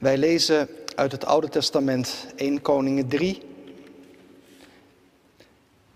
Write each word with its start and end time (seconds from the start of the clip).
Wij 0.00 0.18
lezen 0.18 0.68
uit 0.94 1.12
het 1.12 1.24
Oude 1.24 1.48
Testament 1.48 2.26
1 2.36 2.62
Koningen 2.62 3.08
3. 3.08 3.42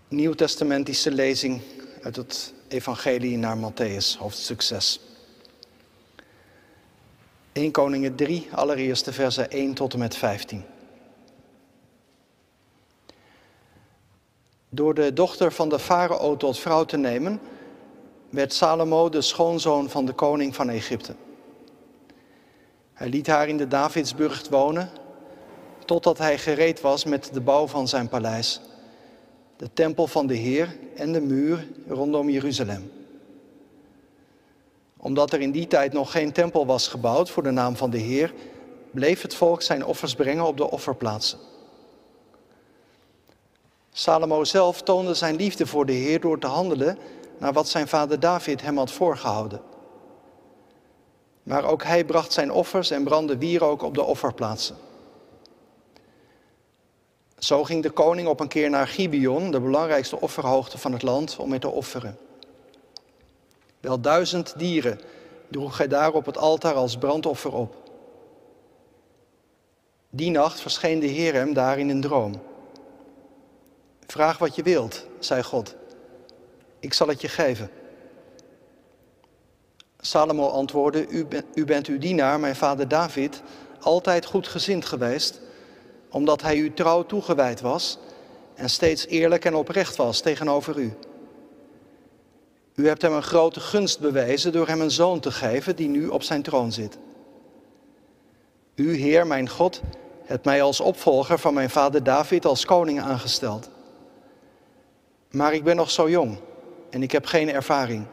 Nieuwtestamentische 0.07 1.11
lezing 1.11 1.61
uit 2.01 2.15
het 2.15 2.53
Evangelie 2.67 3.37
naar 3.37 3.57
Matthäus, 3.57 4.17
hoofdstuk 4.17 4.61
6. 4.61 4.99
1 7.51 7.71
Koningen 7.71 8.15
3, 8.15 8.47
allereerst 8.51 9.05
de 9.05 9.13
versen 9.13 9.51
1 9.51 9.73
tot 9.73 9.93
en 9.93 9.99
met 9.99 10.15
15. 10.15 10.63
Door 14.69 14.93
de 14.93 15.13
dochter 15.13 15.51
van 15.51 15.69
de 15.69 15.79
farao 15.79 16.37
tot 16.37 16.59
vrouw 16.59 16.83
te 16.83 16.97
nemen, 16.97 17.39
werd 18.29 18.53
Salomo 18.53 19.09
de 19.09 19.21
schoonzoon 19.21 19.89
van 19.89 20.05
de 20.05 20.13
koning 20.13 20.55
van 20.55 20.69
Egypte. 20.69 21.15
Hij 22.95 23.09
liet 23.09 23.27
haar 23.27 23.47
in 23.47 23.57
de 23.57 23.67
Davidsburg 23.67 24.49
wonen, 24.49 24.89
totdat 25.85 26.17
hij 26.17 26.37
gereed 26.37 26.81
was 26.81 27.05
met 27.05 27.29
de 27.33 27.41
bouw 27.41 27.67
van 27.67 27.87
zijn 27.87 28.09
paleis, 28.09 28.61
de 29.57 29.69
tempel 29.73 30.07
van 30.07 30.27
de 30.27 30.35
Heer 30.35 30.77
en 30.95 31.11
de 31.11 31.21
muur 31.21 31.67
rondom 31.87 32.29
Jeruzalem. 32.29 32.91
Omdat 34.97 35.33
er 35.33 35.41
in 35.41 35.51
die 35.51 35.67
tijd 35.67 35.93
nog 35.93 36.11
geen 36.11 36.31
tempel 36.31 36.65
was 36.65 36.87
gebouwd 36.87 37.29
voor 37.29 37.43
de 37.43 37.51
naam 37.51 37.75
van 37.75 37.89
de 37.89 37.97
Heer, 37.97 38.33
bleef 38.91 39.21
het 39.21 39.35
volk 39.35 39.61
zijn 39.61 39.85
offers 39.85 40.15
brengen 40.15 40.45
op 40.45 40.57
de 40.57 40.71
offerplaatsen. 40.71 41.39
Salomo 43.91 44.43
zelf 44.43 44.81
toonde 44.81 45.13
zijn 45.13 45.35
liefde 45.35 45.67
voor 45.67 45.85
de 45.85 45.93
Heer 45.93 46.19
door 46.19 46.39
te 46.39 46.47
handelen 46.47 46.97
naar 47.39 47.53
wat 47.53 47.67
zijn 47.67 47.87
vader 47.87 48.19
David 48.19 48.61
hem 48.61 48.77
had 48.77 48.91
voorgehouden. 48.91 49.61
Maar 51.45 51.63
ook 51.65 51.83
hij 51.83 52.05
bracht 52.05 52.33
zijn 52.33 52.51
offers 52.51 52.91
en 52.91 53.03
brandde 53.03 53.37
wierook 53.37 53.81
op 53.81 53.93
de 53.93 54.03
offerplaatsen. 54.03 54.75
Zo 57.37 57.63
ging 57.63 57.83
de 57.83 57.89
koning 57.89 58.27
op 58.27 58.39
een 58.39 58.47
keer 58.47 58.69
naar 58.69 58.87
Gibeon, 58.87 59.51
de 59.51 59.59
belangrijkste 59.59 60.21
offerhoogte 60.21 60.77
van 60.77 60.91
het 60.91 61.01
land, 61.01 61.37
om 61.37 61.53
er 61.53 61.59
te 61.59 61.69
offeren. 61.69 62.17
Wel 63.79 64.01
duizend 64.01 64.53
dieren 64.57 64.99
droeg 65.47 65.77
hij 65.77 65.87
daar 65.87 66.13
op 66.13 66.25
het 66.25 66.37
altaar 66.37 66.73
als 66.73 66.97
brandoffer 66.97 67.53
op. 67.53 67.75
Die 70.09 70.31
nacht 70.31 70.61
verscheen 70.61 70.99
de 70.99 71.07
Heer 71.07 71.33
hem 71.33 71.53
daar 71.53 71.79
in 71.79 71.89
een 71.89 72.01
droom. 72.01 72.41
Vraag 74.07 74.37
wat 74.37 74.55
je 74.55 74.63
wilt, 74.63 75.05
zei 75.19 75.43
God. 75.43 75.75
Ik 76.79 76.93
zal 76.93 77.07
het 77.07 77.21
je 77.21 77.27
geven. 77.27 77.69
Salomo 80.05 80.47
antwoordde, 80.47 81.07
u, 81.07 81.27
u 81.53 81.65
bent 81.65 81.87
uw 81.87 81.97
dienaar, 81.97 82.39
mijn 82.39 82.55
vader 82.55 82.87
David, 82.87 83.41
altijd 83.79 84.25
goedgezind 84.25 84.85
geweest, 84.85 85.39
omdat 86.09 86.41
hij 86.41 86.57
u 86.57 86.73
trouw 86.73 87.05
toegewijd 87.05 87.61
was 87.61 87.97
en 88.55 88.69
steeds 88.69 89.07
eerlijk 89.07 89.45
en 89.45 89.55
oprecht 89.55 89.95
was 89.95 90.21
tegenover 90.21 90.77
u. 90.77 90.93
U 92.75 92.87
hebt 92.87 93.01
hem 93.01 93.13
een 93.13 93.23
grote 93.23 93.59
gunst 93.59 93.99
bewezen 93.99 94.51
door 94.51 94.67
hem 94.67 94.81
een 94.81 94.91
zoon 94.91 95.19
te 95.19 95.31
geven 95.31 95.75
die 95.75 95.87
nu 95.87 96.07
op 96.07 96.23
zijn 96.23 96.41
troon 96.41 96.71
zit. 96.71 96.97
U, 98.75 98.95
Heer, 98.95 99.27
mijn 99.27 99.49
God, 99.49 99.81
hebt 100.25 100.45
mij 100.45 100.61
als 100.61 100.79
opvolger 100.79 101.39
van 101.39 101.53
mijn 101.53 101.69
vader 101.69 102.03
David 102.03 102.45
als 102.45 102.65
koning 102.65 103.01
aangesteld. 103.01 103.69
Maar 105.31 105.53
ik 105.53 105.63
ben 105.63 105.75
nog 105.75 105.91
zo 105.91 106.09
jong 106.09 106.37
en 106.89 107.03
ik 107.03 107.11
heb 107.11 107.25
geen 107.25 107.49
ervaring. 107.49 108.05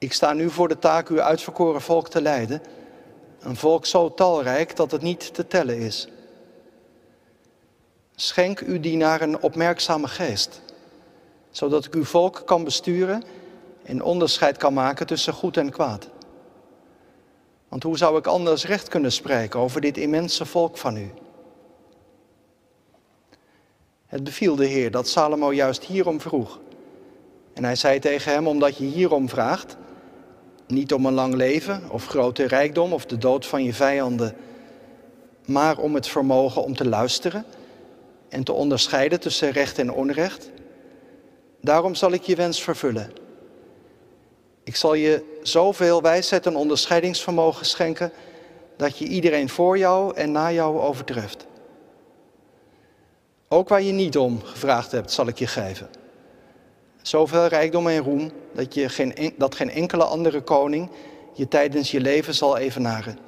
Ik 0.00 0.12
sta 0.12 0.32
nu 0.32 0.50
voor 0.50 0.68
de 0.68 0.78
taak 0.78 1.08
uw 1.08 1.20
uitverkoren 1.20 1.80
volk 1.80 2.08
te 2.08 2.22
leiden, 2.22 2.62
een 3.40 3.56
volk 3.56 3.86
zo 3.86 4.14
talrijk 4.14 4.76
dat 4.76 4.90
het 4.90 5.02
niet 5.02 5.34
te 5.34 5.46
tellen 5.46 5.78
is. 5.78 6.08
Schenk 8.14 8.60
uw 8.60 8.80
dienaar 8.80 9.20
een 9.20 9.42
opmerkzame 9.42 10.08
geest, 10.08 10.62
zodat 11.50 11.84
ik 11.84 11.94
uw 11.94 12.04
volk 12.04 12.42
kan 12.44 12.64
besturen 12.64 13.22
en 13.82 14.02
onderscheid 14.02 14.56
kan 14.56 14.74
maken 14.74 15.06
tussen 15.06 15.32
goed 15.32 15.56
en 15.56 15.70
kwaad. 15.70 16.08
Want 17.68 17.82
hoe 17.82 17.98
zou 17.98 18.18
ik 18.18 18.26
anders 18.26 18.66
recht 18.66 18.88
kunnen 18.88 19.12
spreken 19.12 19.60
over 19.60 19.80
dit 19.80 19.96
immense 19.96 20.46
volk 20.46 20.76
van 20.76 20.96
u? 20.96 21.10
Het 24.06 24.24
beviel 24.24 24.56
de 24.56 24.66
Heer 24.66 24.90
dat 24.90 25.08
Salomo 25.08 25.52
juist 25.52 25.84
hierom 25.84 26.20
vroeg. 26.20 26.58
En 27.52 27.64
hij 27.64 27.76
zei 27.76 27.98
tegen 27.98 28.32
hem, 28.32 28.46
omdat 28.46 28.76
je 28.76 28.84
hierom 28.84 29.28
vraagt, 29.28 29.76
niet 30.70 30.92
om 30.92 31.06
een 31.06 31.12
lang 31.12 31.34
leven 31.34 31.82
of 31.90 32.06
grote 32.06 32.46
rijkdom 32.46 32.92
of 32.92 33.06
de 33.06 33.18
dood 33.18 33.46
van 33.46 33.64
je 33.64 33.74
vijanden, 33.74 34.36
maar 35.46 35.78
om 35.78 35.94
het 35.94 36.08
vermogen 36.08 36.62
om 36.62 36.76
te 36.76 36.88
luisteren 36.88 37.44
en 38.28 38.44
te 38.44 38.52
onderscheiden 38.52 39.20
tussen 39.20 39.50
recht 39.50 39.78
en 39.78 39.92
onrecht. 39.92 40.50
Daarom 41.60 41.94
zal 41.94 42.12
ik 42.12 42.22
je 42.22 42.36
wens 42.36 42.62
vervullen. 42.62 43.12
Ik 44.64 44.76
zal 44.76 44.94
je 44.94 45.38
zoveel 45.42 46.02
wijsheid 46.02 46.46
en 46.46 46.56
onderscheidingsvermogen 46.56 47.66
schenken 47.66 48.12
dat 48.76 48.98
je 48.98 49.04
iedereen 49.04 49.48
voor 49.48 49.78
jou 49.78 50.14
en 50.16 50.32
na 50.32 50.52
jou 50.52 50.80
overtreft. 50.80 51.46
Ook 53.48 53.68
waar 53.68 53.82
je 53.82 53.92
niet 53.92 54.18
om 54.18 54.42
gevraagd 54.42 54.92
hebt, 54.92 55.10
zal 55.10 55.26
ik 55.26 55.38
je 55.38 55.46
geven. 55.46 55.99
Zoveel 57.02 57.46
rijkdom 57.46 57.88
en 57.88 58.02
roem 58.02 58.30
dat, 58.52 58.74
je 58.74 58.88
geen, 58.88 59.34
dat 59.36 59.54
geen 59.54 59.70
enkele 59.70 60.04
andere 60.04 60.40
koning 60.40 60.90
je 61.32 61.48
tijdens 61.48 61.90
je 61.90 62.00
leven 62.00 62.34
zal 62.34 62.56
evenaren. 62.56 63.18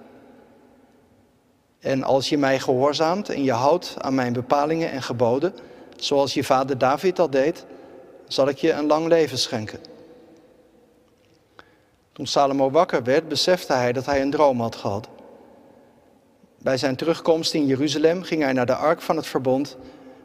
En 1.81 2.03
als 2.03 2.28
je 2.28 2.38
mij 2.38 2.59
gehoorzaamt 2.59 3.28
en 3.28 3.44
je 3.44 3.53
houdt 3.53 3.94
aan 3.99 4.15
mijn 4.15 4.32
bepalingen 4.32 4.91
en 4.91 5.03
geboden, 5.03 5.55
zoals 5.97 6.34
je 6.34 6.44
vader 6.44 6.78
David 6.78 7.19
al 7.19 7.31
deed, 7.31 7.65
zal 8.28 8.49
ik 8.49 8.59
je 8.59 8.72
een 8.72 8.87
lang 8.87 9.06
leven 9.06 9.38
schenken. 9.38 9.78
Toen 12.12 12.27
Salomo 12.27 12.71
wakker 12.71 13.03
werd, 13.03 13.28
besefte 13.28 13.72
hij 13.72 13.93
dat 13.93 14.06
hij 14.06 14.21
een 14.21 14.31
droom 14.31 14.61
had 14.61 14.77
gehad. 14.77 15.09
Bij 16.59 16.77
zijn 16.77 16.97
terugkomst 16.97 17.55
in 17.55 17.66
Jeruzalem 17.66 18.22
ging 18.22 18.43
hij 18.43 18.53
naar 18.53 18.66
de 18.66 18.75
ark 18.75 19.00
van 19.00 19.16
het 19.16 19.27
verbond 19.27 19.77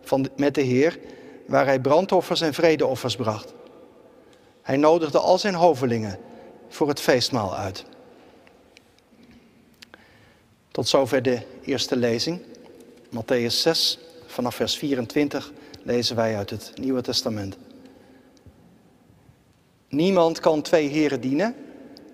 van, 0.02 0.30
met 0.36 0.56
de 0.56 0.62
Heer, 0.62 1.00
waar 1.48 1.66
hij 1.66 1.80
brandoffers 1.80 2.42
en 2.42 2.54
vredeoffers 2.54 3.16
bracht. 3.16 3.54
Hij 4.62 4.78
nodigde 4.78 5.20
al 5.20 5.38
zijn 5.38 5.54
hovelingen 5.54 6.20
voor 6.70 6.88
het 6.88 7.00
feestmaal 7.00 7.56
uit. 7.56 7.86
Tot 10.72 10.88
zover 10.88 11.22
de 11.22 11.42
eerste 11.62 11.96
lezing. 11.96 12.42
Matthäus 13.10 13.54
6, 13.54 14.00
vanaf 14.26 14.56
vers 14.56 14.78
24 14.78 15.52
lezen 15.84 16.16
wij 16.16 16.38
uit 16.38 16.50
het 16.50 16.72
Nieuwe 16.76 17.02
Testament. 17.02 17.58
Niemand 19.90 20.40
kan 20.40 20.62
twee 20.62 20.88
heren 20.88 21.22
dienen. 21.22 21.56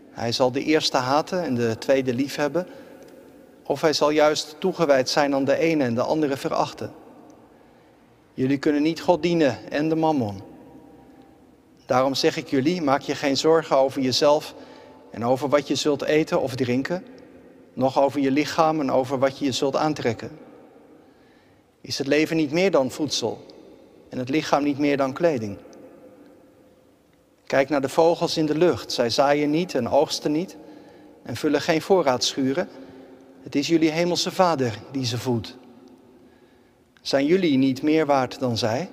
Hij 0.09 0.31
zal 0.31 0.51
de 0.51 0.63
eerste 0.63 0.97
haten 0.97 1.43
en 1.43 1.55
de 1.55 1.77
tweede 1.77 2.13
liefhebben. 2.13 2.67
Of 3.63 3.81
hij 3.81 3.93
zal 3.93 4.09
juist 4.09 4.55
toegewijd 4.59 5.09
zijn 5.09 5.33
aan 5.33 5.45
de 5.45 5.57
ene 5.57 5.83
en 5.83 5.95
de 5.95 6.03
andere 6.03 6.37
verachten. 6.37 6.93
Jullie 8.33 8.57
kunnen 8.57 8.81
niet 8.81 9.01
God 9.01 9.21
dienen 9.21 9.71
en 9.71 9.89
de 9.89 9.95
mammon. 9.95 10.41
Daarom 11.85 12.15
zeg 12.15 12.37
ik 12.37 12.47
jullie, 12.47 12.81
maak 12.81 13.01
je 13.01 13.15
geen 13.15 13.37
zorgen 13.37 13.77
over 13.77 14.01
jezelf 14.01 14.55
en 15.11 15.25
over 15.25 15.49
wat 15.49 15.67
je 15.67 15.75
zult 15.75 16.01
eten 16.01 16.41
of 16.41 16.55
drinken, 16.55 17.05
nog 17.73 17.99
over 17.99 18.19
je 18.19 18.31
lichaam 18.31 18.79
en 18.79 18.91
over 18.91 19.19
wat 19.19 19.37
je 19.37 19.45
je 19.45 19.51
zult 19.51 19.75
aantrekken. 19.75 20.31
Is 21.81 21.97
het 21.97 22.07
leven 22.07 22.35
niet 22.35 22.51
meer 22.51 22.71
dan 22.71 22.91
voedsel 22.91 23.45
en 24.09 24.17
het 24.17 24.29
lichaam 24.29 24.63
niet 24.63 24.77
meer 24.77 24.97
dan 24.97 25.13
kleding? 25.13 25.57
Kijk 27.45 27.69
naar 27.69 27.81
de 27.81 27.89
vogels 27.89 28.37
in 28.37 28.45
de 28.45 28.57
lucht. 28.57 28.91
Zij 28.91 29.09
zaaien 29.09 29.49
niet 29.49 29.75
en 29.75 29.89
oogsten 29.89 30.31
niet 30.31 30.55
en 31.23 31.35
vullen 31.35 31.61
geen 31.61 31.81
voorraadschuren. 31.81 32.69
Het 33.43 33.55
is 33.55 33.67
jullie 33.67 33.91
hemelse 33.91 34.31
Vader 34.31 34.79
die 34.91 35.05
ze 35.05 35.17
voedt. 35.17 35.57
Zijn 37.03 37.25
jullie 37.25 37.57
niet 37.57 37.81
meer 37.81 38.05
waard 38.05 38.39
dan 38.39 38.57
zij? 38.57 38.89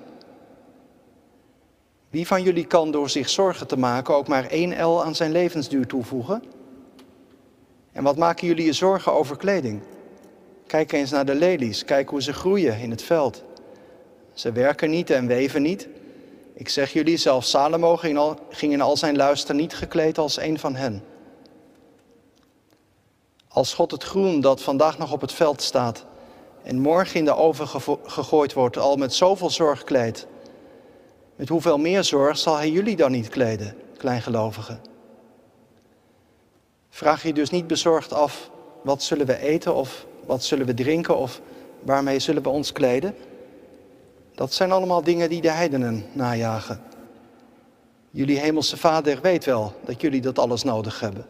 Wie 2.09 2.27
van 2.27 2.43
jullie 2.43 2.65
kan 2.65 2.91
door 2.91 3.09
zich 3.09 3.29
zorgen 3.29 3.67
te 3.67 3.77
maken 3.77 4.15
ook 4.15 4.27
maar 4.27 4.45
één 4.45 4.83
L 4.85 5.03
aan 5.03 5.15
zijn 5.15 5.31
levensduur 5.31 5.87
toevoegen? 5.87 6.43
En 7.91 8.03
wat 8.03 8.17
maken 8.17 8.47
jullie 8.47 8.65
je 8.65 8.73
zorgen 8.73 9.13
over 9.13 9.37
kleding? 9.37 9.81
Kijk 10.67 10.91
eens 10.91 11.11
naar 11.11 11.25
de 11.25 11.35
lelies, 11.35 11.85
kijk 11.85 12.09
hoe 12.09 12.21
ze 12.21 12.33
groeien 12.33 12.79
in 12.79 12.89
het 12.89 13.01
veld. 13.01 13.43
Ze 14.33 14.51
werken 14.51 14.89
niet 14.89 15.09
en 15.09 15.27
weven 15.27 15.61
niet. 15.61 15.87
Ik 16.53 16.69
zeg 16.69 16.93
jullie, 16.93 17.17
zelfs 17.17 17.49
Salomo 17.49 17.97
ging, 17.97 18.17
al, 18.17 18.39
ging 18.49 18.73
in 18.73 18.81
al 18.81 18.97
zijn 18.97 19.15
luister 19.15 19.55
niet 19.55 19.73
gekleed 19.73 20.17
als 20.17 20.39
een 20.39 20.59
van 20.59 20.75
hen. 20.75 21.03
Als 23.47 23.73
God 23.73 23.91
het 23.91 24.03
groen 24.03 24.41
dat 24.41 24.61
vandaag 24.61 24.97
nog 24.97 25.11
op 25.11 25.21
het 25.21 25.33
veld 25.33 25.61
staat 25.61 26.05
en 26.63 26.79
morgen 26.79 27.15
in 27.15 27.25
de 27.25 27.35
oven 27.35 27.67
gegooid 28.03 28.53
wordt, 28.53 28.77
al 28.77 28.95
met 28.95 29.13
zoveel 29.13 29.49
zorg 29.49 29.83
kleedt, 29.83 30.27
met 31.35 31.49
hoeveel 31.49 31.77
meer 31.77 32.03
zorg 32.03 32.37
zal 32.37 32.55
hij 32.55 32.69
jullie 32.69 32.95
dan 32.95 33.11
niet 33.11 33.29
kleden, 33.29 33.75
kleingelovigen? 33.97 34.81
Vraag 36.89 37.23
je 37.23 37.33
dus 37.33 37.49
niet 37.49 37.67
bezorgd 37.67 38.13
af 38.13 38.49
wat 38.83 39.03
zullen 39.03 39.25
we 39.25 39.37
eten 39.37 39.75
of 39.75 40.05
wat 40.25 40.43
zullen 40.43 40.65
we 40.65 40.73
drinken 40.73 41.17
of 41.17 41.41
waarmee 41.81 42.19
zullen 42.19 42.43
we 42.43 42.49
ons 42.49 42.71
kleden? 42.71 43.15
Dat 44.35 44.53
zijn 44.53 44.71
allemaal 44.71 45.03
dingen 45.03 45.29
die 45.29 45.41
de 45.41 45.49
heidenen 45.49 46.05
najagen. 46.13 46.81
Jullie 48.11 48.39
hemelse 48.39 48.77
Vader 48.77 49.21
weet 49.21 49.45
wel 49.45 49.73
dat 49.85 50.01
jullie 50.01 50.21
dat 50.21 50.39
alles 50.39 50.63
nodig 50.63 50.99
hebben. 50.99 51.25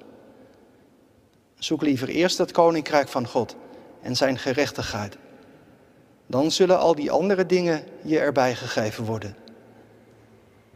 Zoek 1.56 1.82
liever 1.82 2.08
eerst 2.08 2.38
het 2.38 2.52
koninkrijk 2.52 3.08
van 3.08 3.28
God 3.28 3.56
en 4.02 4.16
zijn 4.16 4.38
gerechtigheid. 4.38 5.18
Dan 6.28 6.52
zullen 6.52 6.80
al 6.80 6.96
die 6.96 7.12
andere 7.12 7.46
dingen 7.46 7.84
je 8.02 8.20
erbij 8.20 8.56
gegeven 8.56 9.06
worden. 9.06 9.36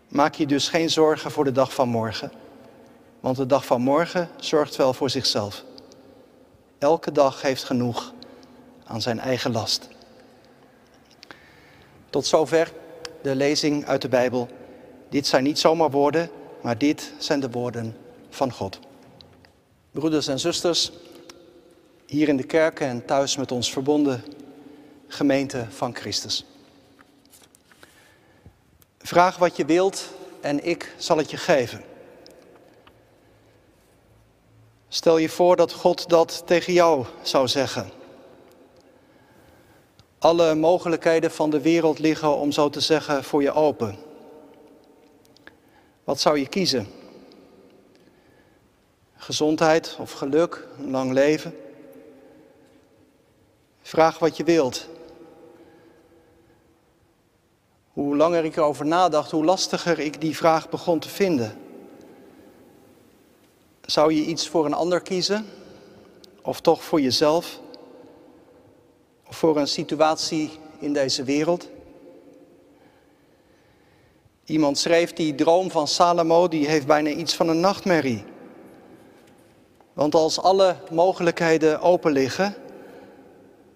Maak 0.07 0.35
je 0.35 0.45
dus 0.45 0.69
geen 0.69 0.89
zorgen 0.89 1.31
voor 1.31 1.43
de 1.43 1.51
dag 1.51 1.73
van 1.73 1.89
morgen, 1.89 2.31
want 3.19 3.37
de 3.37 3.45
dag 3.45 3.65
van 3.65 3.81
morgen 3.81 4.29
zorgt 4.37 4.75
wel 4.75 4.93
voor 4.93 5.09
zichzelf. 5.09 5.63
Elke 6.77 7.11
dag 7.11 7.41
heeft 7.41 7.63
genoeg 7.63 8.13
aan 8.85 9.01
zijn 9.01 9.19
eigen 9.19 9.51
last. 9.51 9.87
Tot 12.09 12.25
zover 12.25 12.71
de 13.21 13.35
lezing 13.35 13.85
uit 13.85 14.01
de 14.01 14.09
Bijbel. 14.09 14.47
Dit 15.09 15.27
zijn 15.27 15.43
niet 15.43 15.59
zomaar 15.59 15.91
woorden, 15.91 16.29
maar 16.61 16.77
dit 16.77 17.13
zijn 17.17 17.39
de 17.39 17.49
woorden 17.49 17.97
van 18.29 18.51
God. 18.51 18.79
Broeders 19.91 20.27
en 20.27 20.39
zusters, 20.39 20.91
hier 22.05 22.27
in 22.27 22.37
de 22.37 22.43
kerk 22.43 22.79
en 22.79 23.05
thuis 23.05 23.37
met 23.37 23.51
ons 23.51 23.71
verbonden 23.71 24.23
gemeente 25.07 25.65
van 25.69 25.95
Christus. 25.95 26.45
Vraag 28.99 29.37
wat 29.37 29.55
je 29.55 29.65
wilt 29.65 30.09
en 30.41 30.65
ik 30.65 30.93
zal 30.97 31.17
het 31.17 31.31
je 31.31 31.37
geven. 31.37 31.83
Stel 34.87 35.17
je 35.17 35.29
voor 35.29 35.55
dat 35.55 35.73
God 35.73 36.09
dat 36.09 36.43
tegen 36.45 36.73
jou 36.73 37.05
zou 37.21 37.47
zeggen. 37.47 37.89
Alle 40.19 40.55
mogelijkheden 40.55 41.31
van 41.31 41.49
de 41.49 41.61
wereld 41.61 41.99
liggen, 41.99 42.35
om 42.35 42.51
zo 42.51 42.69
te 42.69 42.79
zeggen, 42.79 43.23
voor 43.23 43.41
je 43.41 43.51
open. 43.51 43.97
Wat 46.03 46.19
zou 46.19 46.39
je 46.39 46.47
kiezen? 46.47 46.87
Gezondheid 49.15 49.95
of 49.99 50.11
geluk, 50.11 50.67
lang 50.77 51.11
leven? 51.11 51.55
Vraag 53.85 54.19
wat 54.19 54.37
je 54.37 54.43
wilt. 54.43 54.87
Hoe 57.93 58.15
langer 58.15 58.45
ik 58.45 58.55
erover 58.55 58.85
nadacht, 58.85 59.31
hoe 59.31 59.45
lastiger 59.45 59.99
ik 59.99 60.21
die 60.21 60.35
vraag 60.35 60.69
begon 60.69 60.99
te 60.99 61.09
vinden. 61.09 61.57
Zou 63.81 64.13
je 64.13 64.21
iets 64.21 64.47
voor 64.47 64.65
een 64.65 64.73
ander 64.73 65.01
kiezen? 65.01 65.45
Of 66.41 66.61
toch 66.61 66.83
voor 66.83 67.01
jezelf? 67.01 67.59
Of 69.27 69.37
voor 69.37 69.57
een 69.57 69.67
situatie 69.67 70.51
in 70.79 70.93
deze 70.93 71.23
wereld? 71.23 71.67
Iemand 74.45 74.77
schreef 74.77 75.13
die 75.13 75.35
droom 75.35 75.71
van 75.71 75.87
Salomo, 75.87 76.47
die 76.47 76.67
heeft 76.67 76.87
bijna 76.87 77.09
iets 77.09 77.35
van 77.35 77.49
een 77.49 77.59
nachtmerrie. 77.59 78.23
Want 79.93 80.15
als 80.15 80.39
alle 80.39 80.75
mogelijkheden 80.91 81.81
open 81.81 82.11
liggen, 82.11 82.55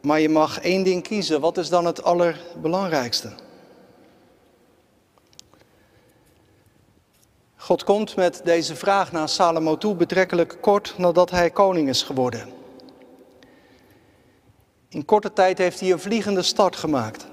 maar 0.01 0.19
je 0.19 0.30
mag 0.30 0.60
één 0.60 0.84
ding 0.84 1.04
kiezen, 1.04 1.42
wat 1.42 1.57
is 1.57 1.69
dan 1.69 1.86
het 1.86 2.04
allerbelangrijkste? 2.04 3.34
God 7.56 7.84
komt 7.84 8.16
met 8.16 8.42
deze 8.44 8.75
vraag 8.75 9.12
naar 9.12 9.30
Salomo 9.30 9.78
toe 9.78 9.96
betrekkelijk 9.96 10.57
kort 10.62 10.94
nadat 10.98 11.31
hij 11.31 11.50
koning 11.50 11.90
is 11.90 12.04
geworden. 12.04 12.50
In 14.90 15.06
korte 15.06 15.34
tijd 15.34 15.57
heeft 15.57 15.80
hij 15.80 15.92
een 15.92 16.00
vliegende 16.00 16.42
start 16.42 16.75
gemaakt. 16.75 17.28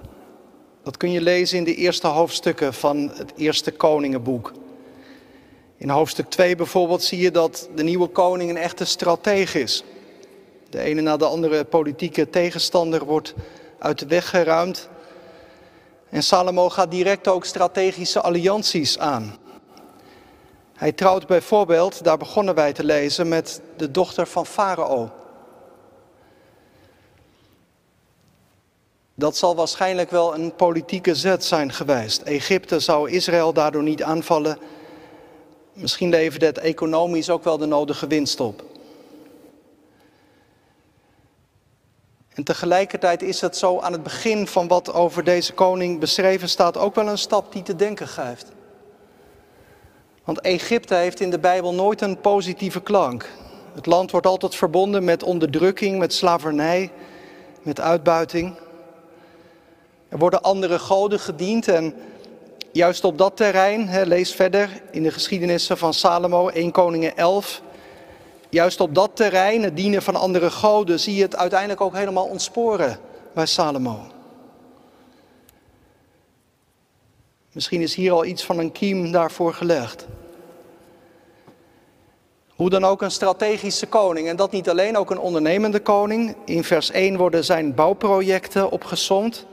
Dat 0.82 0.96
kun 0.96 1.10
je 1.10 1.20
lezen 1.20 1.58
in 1.58 1.64
de 1.64 1.74
eerste 1.74 2.06
hoofdstukken 2.06 2.74
van 2.74 3.10
het 3.14 3.32
eerste 3.36 3.70
Koningenboek. 3.70 4.52
In 5.76 5.88
hoofdstuk 5.90 6.30
2 6.30 6.56
bijvoorbeeld 6.56 7.02
zie 7.02 7.18
je 7.18 7.30
dat 7.30 7.68
de 7.74 7.82
nieuwe 7.82 8.08
koning 8.08 8.50
een 8.50 8.56
echte 8.56 8.84
stratege 8.84 9.60
is. 9.60 9.84
De 10.76 10.82
ene 10.82 11.00
na 11.00 11.16
de 11.16 11.24
andere 11.24 11.64
politieke 11.64 12.30
tegenstander 12.30 13.04
wordt 13.04 13.34
uit 13.78 13.98
de 13.98 14.06
weg 14.06 14.28
geruimd. 14.28 14.88
En 16.08 16.22
Salomo 16.22 16.68
gaat 16.68 16.90
direct 16.90 17.28
ook 17.28 17.44
strategische 17.44 18.20
allianties 18.20 18.98
aan. 18.98 19.36
Hij 20.74 20.92
trouwt 20.92 21.26
bijvoorbeeld, 21.26 22.04
daar 22.04 22.16
begonnen 22.16 22.54
wij 22.54 22.72
te 22.72 22.84
lezen, 22.84 23.28
met 23.28 23.60
de 23.76 23.90
dochter 23.90 24.26
van 24.26 24.46
Farao. 24.46 25.10
Dat 29.14 29.36
zal 29.36 29.54
waarschijnlijk 29.54 30.10
wel 30.10 30.34
een 30.34 30.54
politieke 30.54 31.14
zet 31.14 31.44
zijn 31.44 31.72
geweest. 31.72 32.22
Egypte 32.22 32.80
zou 32.80 33.10
Israël 33.10 33.52
daardoor 33.52 33.82
niet 33.82 34.02
aanvallen. 34.02 34.58
Misschien 35.72 36.08
leverde 36.08 36.46
het 36.46 36.58
economisch 36.58 37.30
ook 37.30 37.44
wel 37.44 37.58
de 37.58 37.66
nodige 37.66 38.06
winst 38.06 38.40
op. 38.40 38.74
En 42.36 42.44
tegelijkertijd 42.44 43.22
is 43.22 43.40
het 43.40 43.56
zo 43.56 43.80
aan 43.80 43.92
het 43.92 44.02
begin 44.02 44.46
van 44.46 44.68
wat 44.68 44.92
over 44.92 45.24
deze 45.24 45.52
koning 45.52 46.00
beschreven 46.00 46.48
staat 46.48 46.76
ook 46.76 46.94
wel 46.94 47.08
een 47.08 47.18
stap 47.18 47.52
die 47.52 47.62
te 47.62 47.76
denken 47.76 48.08
geeft. 48.08 48.46
Want 50.24 50.40
Egypte 50.40 50.94
heeft 50.94 51.20
in 51.20 51.30
de 51.30 51.38
Bijbel 51.38 51.74
nooit 51.74 52.00
een 52.00 52.20
positieve 52.20 52.80
klank. 52.80 53.30
Het 53.74 53.86
land 53.86 54.10
wordt 54.10 54.26
altijd 54.26 54.54
verbonden 54.54 55.04
met 55.04 55.22
onderdrukking, 55.22 55.98
met 55.98 56.12
slavernij, 56.12 56.90
met 57.62 57.80
uitbuiting. 57.80 58.54
Er 60.08 60.18
worden 60.18 60.42
andere 60.42 60.78
goden 60.78 61.20
gediend 61.20 61.68
en 61.68 61.94
juist 62.72 63.04
op 63.04 63.18
dat 63.18 63.36
terrein, 63.36 64.06
lees 64.06 64.32
verder 64.32 64.82
in 64.90 65.02
de 65.02 65.10
geschiedenissen 65.10 65.78
van 65.78 65.94
Salomo, 65.94 66.48
1 66.48 66.70
Koningen 66.70 67.16
11. 67.16 67.62
Juist 68.48 68.80
op 68.80 68.94
dat 68.94 69.16
terrein, 69.16 69.62
het 69.62 69.76
dienen 69.76 70.02
van 70.02 70.16
andere 70.16 70.50
goden, 70.50 71.00
zie 71.00 71.14
je 71.14 71.22
het 71.22 71.36
uiteindelijk 71.36 71.80
ook 71.80 71.94
helemaal 71.94 72.26
ontsporen 72.26 72.98
bij 73.34 73.46
Salomo. 73.46 74.00
Misschien 77.52 77.80
is 77.80 77.94
hier 77.94 78.12
al 78.12 78.24
iets 78.24 78.44
van 78.44 78.58
een 78.58 78.72
kiem 78.72 79.12
daarvoor 79.12 79.54
gelegd. 79.54 80.06
Hoe 82.56 82.70
dan 82.70 82.84
ook 82.84 83.02
een 83.02 83.10
strategische 83.10 83.86
koning. 83.86 84.28
En 84.28 84.36
dat 84.36 84.52
niet 84.52 84.68
alleen, 84.68 84.96
ook 84.96 85.10
een 85.10 85.18
ondernemende 85.18 85.80
koning. 85.80 86.36
In 86.44 86.64
vers 86.64 86.90
1 86.90 87.16
worden 87.16 87.44
zijn 87.44 87.74
bouwprojecten 87.74 88.70
opgezond. 88.70 89.46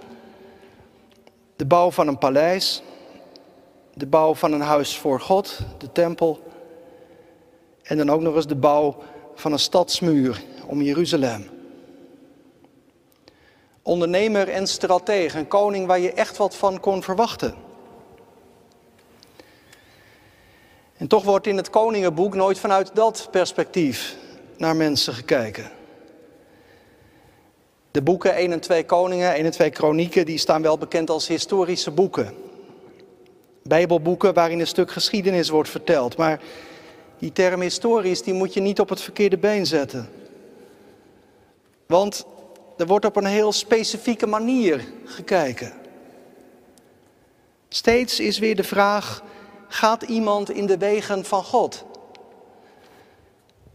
De 1.55 1.65
bouw 1.65 1.91
van 1.91 2.07
een 2.07 2.17
paleis. 2.17 2.83
De 3.93 4.05
bouw 4.05 4.35
van 4.35 4.51
een 4.51 4.61
huis 4.61 4.97
voor 4.97 5.19
God, 5.19 5.59
de 5.77 5.91
tempel. 5.91 6.52
En 7.83 7.97
dan 7.97 8.09
ook 8.09 8.21
nog 8.21 8.35
eens 8.35 8.47
de 8.47 8.55
bouw 8.55 8.97
van 9.35 9.51
een 9.51 9.59
stadsmuur 9.59 10.43
om 10.67 10.81
Jeruzalem. 10.81 11.49
Ondernemer 13.81 14.49
en 14.49 14.67
stratege, 14.67 15.37
een 15.37 15.47
koning 15.47 15.87
waar 15.87 15.99
je 15.99 16.11
echt 16.11 16.37
wat 16.37 16.55
van 16.55 16.79
kon 16.79 17.03
verwachten. 17.03 17.53
En 20.97 21.07
toch 21.07 21.23
wordt 21.23 21.47
in 21.47 21.57
het 21.57 21.69
Koningenboek 21.69 22.35
nooit 22.35 22.59
vanuit 22.59 22.95
dat 22.95 23.27
perspectief 23.31 24.15
naar 24.57 24.75
mensen 24.75 25.13
gekeken. 25.13 25.71
De 27.91 28.01
boeken 28.01 28.35
1 28.35 28.51
en 28.51 28.59
2 28.59 28.85
Koningen, 28.85 29.33
1 29.33 29.45
en 29.45 29.51
2 29.51 29.69
Kronieken, 29.69 30.25
die 30.25 30.37
staan 30.37 30.61
wel 30.61 30.77
bekend 30.77 31.09
als 31.09 31.27
historische 31.27 31.91
boeken. 31.91 32.33
Bijbelboeken 33.63 34.33
waarin 34.33 34.59
een 34.59 34.67
stuk 34.67 34.91
geschiedenis 34.91 35.49
wordt 35.49 35.69
verteld. 35.69 36.17
Maar 36.17 36.39
die 37.23 37.31
term 37.31 37.61
historisch, 37.61 38.23
die 38.23 38.33
moet 38.33 38.53
je 38.53 38.59
niet 38.59 38.79
op 38.79 38.89
het 38.89 39.01
verkeerde 39.01 39.37
been 39.37 39.65
zetten. 39.65 40.09
Want 41.85 42.25
er 42.77 42.85
wordt 42.85 43.05
op 43.05 43.15
een 43.15 43.25
heel 43.25 43.51
specifieke 43.51 44.27
manier 44.27 44.85
gekeken. 45.05 45.73
Steeds 47.67 48.19
is 48.19 48.39
weer 48.39 48.55
de 48.55 48.63
vraag, 48.63 49.23
gaat 49.67 50.01
iemand 50.01 50.51
in 50.51 50.65
de 50.65 50.77
wegen 50.77 51.25
van 51.25 51.43
God? 51.43 51.85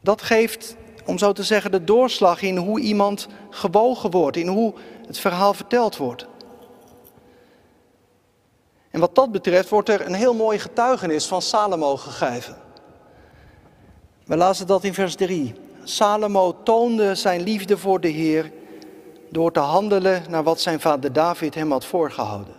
Dat 0.01 0.23
geeft, 0.23 0.77
om 1.07 1.19
zo 1.19 1.33
te 1.33 1.43
zeggen, 1.43 1.71
de 1.71 1.85
doorslag 1.85 2.43
in 2.43 2.57
hoe 2.57 2.81
iemand 2.81 3.27
gewogen 3.51 4.11
wordt, 4.11 4.37
in 4.37 4.49
hoe 4.49 4.75
het 5.07 5.19
verhaal 5.19 5.55
verteld 5.55 5.97
wordt. 5.97 6.27
En 8.91 9.01
wat 9.01 9.15
dat 9.15 9.33
betreft 9.33 9.69
wordt 9.69 9.89
er 9.89 10.07
een 10.07 10.15
heel 10.15 10.35
mooi 10.35 10.59
getuigenis 10.59 11.27
van 11.27 11.43
Salomo 11.43 11.97
gegeven. 11.97 12.68
We 14.29 14.37
lazen 14.37 14.67
dat 14.67 14.85
in 14.85 14.95
vers 14.95 15.15
3. 15.15 15.55
Salomo 15.83 16.63
toonde 16.63 17.15
zijn 17.15 17.41
liefde 17.41 17.79
voor 17.79 18.01
de 18.01 18.09
Heer 18.09 18.53
door 19.31 19.53
te 19.53 19.61
handelen 19.61 20.23
naar 20.29 20.43
wat 20.43 20.61
zijn 20.61 20.81
vader 20.81 21.13
David 21.13 21.55
hem 21.55 21.71
had 21.71 21.85
voorgehouden. 21.85 22.55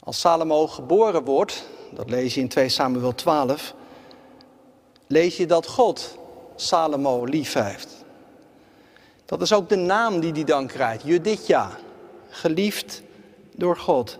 Als 0.00 0.20
Salomo 0.20 0.66
geboren 0.66 1.24
wordt, 1.24 1.64
dat 1.90 2.10
lees 2.10 2.34
je 2.34 2.40
in 2.40 2.48
2 2.48 2.68
Samuel 2.68 3.14
12, 3.14 3.74
lees 5.06 5.36
je 5.36 5.46
dat 5.46 5.66
God 5.66 6.18
Salomo 6.54 7.24
lief 7.24 7.52
heeft. 7.52 8.04
Dat 9.24 9.42
is 9.42 9.52
ook 9.52 9.68
de 9.68 9.76
naam 9.76 10.20
die 10.20 10.32
hij 10.32 10.44
dan 10.44 10.66
krijgt, 10.66 11.02
Judithja, 11.04 11.70
geliefd 12.28 13.02
door 13.56 13.76
God. 13.76 14.18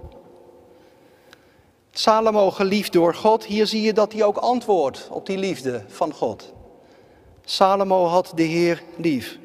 Salomo 1.96 2.50
geliefd 2.50 2.92
door 2.92 3.14
God, 3.14 3.44
hier 3.44 3.66
zie 3.66 3.82
je 3.82 3.92
dat 3.92 4.12
hij 4.12 4.24
ook 4.24 4.36
antwoordt 4.36 5.08
op 5.10 5.26
die 5.26 5.38
liefde 5.38 5.84
van 5.88 6.12
God. 6.12 6.52
Salomo 7.44 8.04
had 8.04 8.32
de 8.34 8.42
Heer 8.42 8.82
lief. 8.96 9.38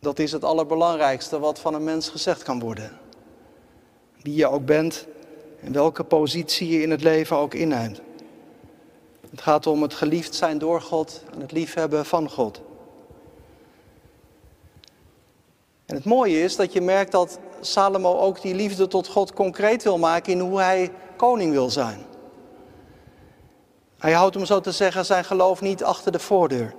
Dat 0.00 0.18
is 0.18 0.32
het 0.32 0.44
allerbelangrijkste 0.44 1.38
wat 1.38 1.58
van 1.58 1.74
een 1.74 1.84
mens 1.84 2.08
gezegd 2.08 2.42
kan 2.42 2.60
worden. 2.60 2.98
Wie 4.22 4.34
je 4.34 4.46
ook 4.46 4.64
bent 4.64 5.06
en 5.60 5.72
welke 5.72 6.04
positie 6.04 6.68
je 6.68 6.82
in 6.82 6.90
het 6.90 7.02
leven 7.02 7.36
ook 7.36 7.54
inneemt. 7.54 8.00
Het 9.30 9.40
gaat 9.40 9.66
om 9.66 9.82
het 9.82 9.94
geliefd 9.94 10.34
zijn 10.34 10.58
door 10.58 10.80
God 10.80 11.22
en 11.34 11.40
het 11.40 11.52
liefhebben 11.52 12.06
van 12.06 12.30
God. 12.30 12.60
En 15.86 15.94
het 15.94 16.04
mooie 16.04 16.42
is 16.42 16.56
dat 16.56 16.72
je 16.72 16.80
merkt 16.80 17.12
dat 17.12 17.38
Salomo 17.60 18.18
ook 18.18 18.42
die 18.42 18.54
liefde 18.54 18.86
tot 18.86 19.08
God 19.08 19.32
concreet 19.32 19.82
wil 19.82 19.98
maken 19.98 20.32
in 20.32 20.40
hoe 20.40 20.60
hij 20.60 20.90
koning 21.16 21.52
wil 21.52 21.70
zijn. 21.70 22.06
Hij 23.98 24.12
houdt 24.12 24.34
hem 24.34 24.44
zo 24.44 24.60
te 24.60 24.72
zeggen 24.72 25.04
zijn 25.04 25.24
geloof 25.24 25.60
niet 25.60 25.84
achter 25.84 26.12
de 26.12 26.18
voordeur. 26.18 26.74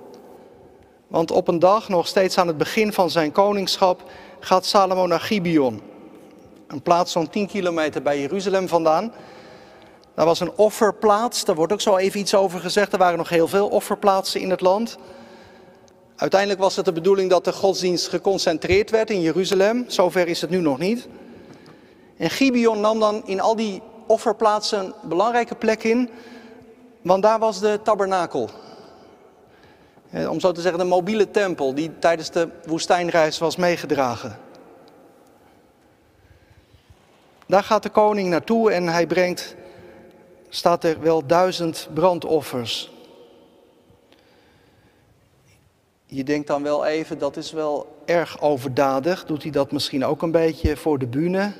Want 1.06 1.30
op 1.30 1.48
een 1.48 1.58
dag, 1.58 1.88
nog 1.88 2.06
steeds 2.06 2.38
aan 2.38 2.46
het 2.46 2.58
begin 2.58 2.92
van 2.92 3.10
zijn 3.10 3.32
koningschap, 3.32 4.02
gaat 4.40 4.66
Salomo 4.66 5.06
naar 5.06 5.20
Gibeon. 5.20 5.80
Een 6.66 6.82
plaats 6.82 7.12
zo'n 7.12 7.30
10 7.30 7.46
kilometer 7.46 8.02
bij 8.02 8.20
Jeruzalem 8.20 8.68
vandaan. 8.68 9.12
Daar 10.14 10.26
was 10.26 10.40
een 10.40 10.52
offerplaats, 10.56 11.44
daar 11.44 11.54
wordt 11.54 11.72
ook 11.72 11.80
zo 11.80 11.96
even 11.96 12.20
iets 12.20 12.34
over 12.34 12.60
gezegd. 12.60 12.92
Er 12.92 12.98
waren 12.98 13.18
nog 13.18 13.28
heel 13.28 13.48
veel 13.48 13.68
offerplaatsen 13.68 14.40
in 14.40 14.50
het 14.50 14.60
land. 14.60 14.98
Uiteindelijk 16.20 16.60
was 16.60 16.76
het 16.76 16.84
de 16.84 16.92
bedoeling 16.92 17.30
dat 17.30 17.44
de 17.44 17.52
godsdienst 17.52 18.08
geconcentreerd 18.08 18.90
werd 18.90 19.10
in 19.10 19.20
Jeruzalem. 19.20 19.84
Zover 19.88 20.28
is 20.28 20.40
het 20.40 20.50
nu 20.50 20.60
nog 20.60 20.78
niet. 20.78 21.08
En 22.16 22.30
Gibeon 22.30 22.80
nam 22.80 23.00
dan 23.00 23.22
in 23.26 23.40
al 23.40 23.56
die 23.56 23.82
offerplaatsen 24.06 24.78
een 24.84 25.08
belangrijke 25.08 25.54
plek 25.54 25.82
in, 25.82 26.10
want 27.02 27.22
daar 27.22 27.38
was 27.38 27.60
de 27.60 27.80
tabernakel. 27.82 28.50
Om 30.28 30.40
zo 30.40 30.52
te 30.52 30.60
zeggen, 30.60 30.78
de 30.78 30.86
mobiele 30.86 31.30
tempel 31.30 31.74
die 31.74 31.98
tijdens 31.98 32.30
de 32.30 32.48
woestijnreis 32.66 33.38
was 33.38 33.56
meegedragen. 33.56 34.38
Daar 37.46 37.64
gaat 37.64 37.82
de 37.82 37.90
koning 37.90 38.28
naartoe 38.28 38.72
en 38.72 38.86
hij 38.86 39.06
brengt, 39.06 39.54
staat 40.48 40.84
er 40.84 41.00
wel 41.00 41.26
duizend 41.26 41.88
brandoffers. 41.94 42.90
Je 46.12 46.24
denkt 46.24 46.46
dan 46.46 46.62
wel 46.62 46.84
even, 46.84 47.18
dat 47.18 47.36
is 47.36 47.52
wel 47.52 47.96
erg 48.04 48.40
overdadig. 48.40 49.24
Doet 49.24 49.42
hij 49.42 49.50
dat 49.50 49.72
misschien 49.72 50.04
ook 50.04 50.22
een 50.22 50.30
beetje 50.30 50.76
voor 50.76 50.98
de 50.98 51.06
bühne? 51.06 51.52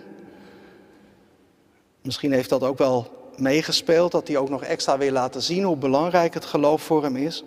Misschien 2.02 2.32
heeft 2.32 2.48
dat 2.48 2.62
ook 2.62 2.78
wel 2.78 3.06
meegespeeld, 3.36 4.12
dat 4.12 4.28
hij 4.28 4.36
ook 4.36 4.48
nog 4.48 4.62
extra 4.62 4.98
wil 4.98 5.12
laten 5.12 5.42
zien 5.42 5.64
hoe 5.64 5.76
belangrijk 5.76 6.34
het 6.34 6.44
geloof 6.44 6.82
voor 6.82 7.02
hem 7.02 7.16
is. 7.16 7.44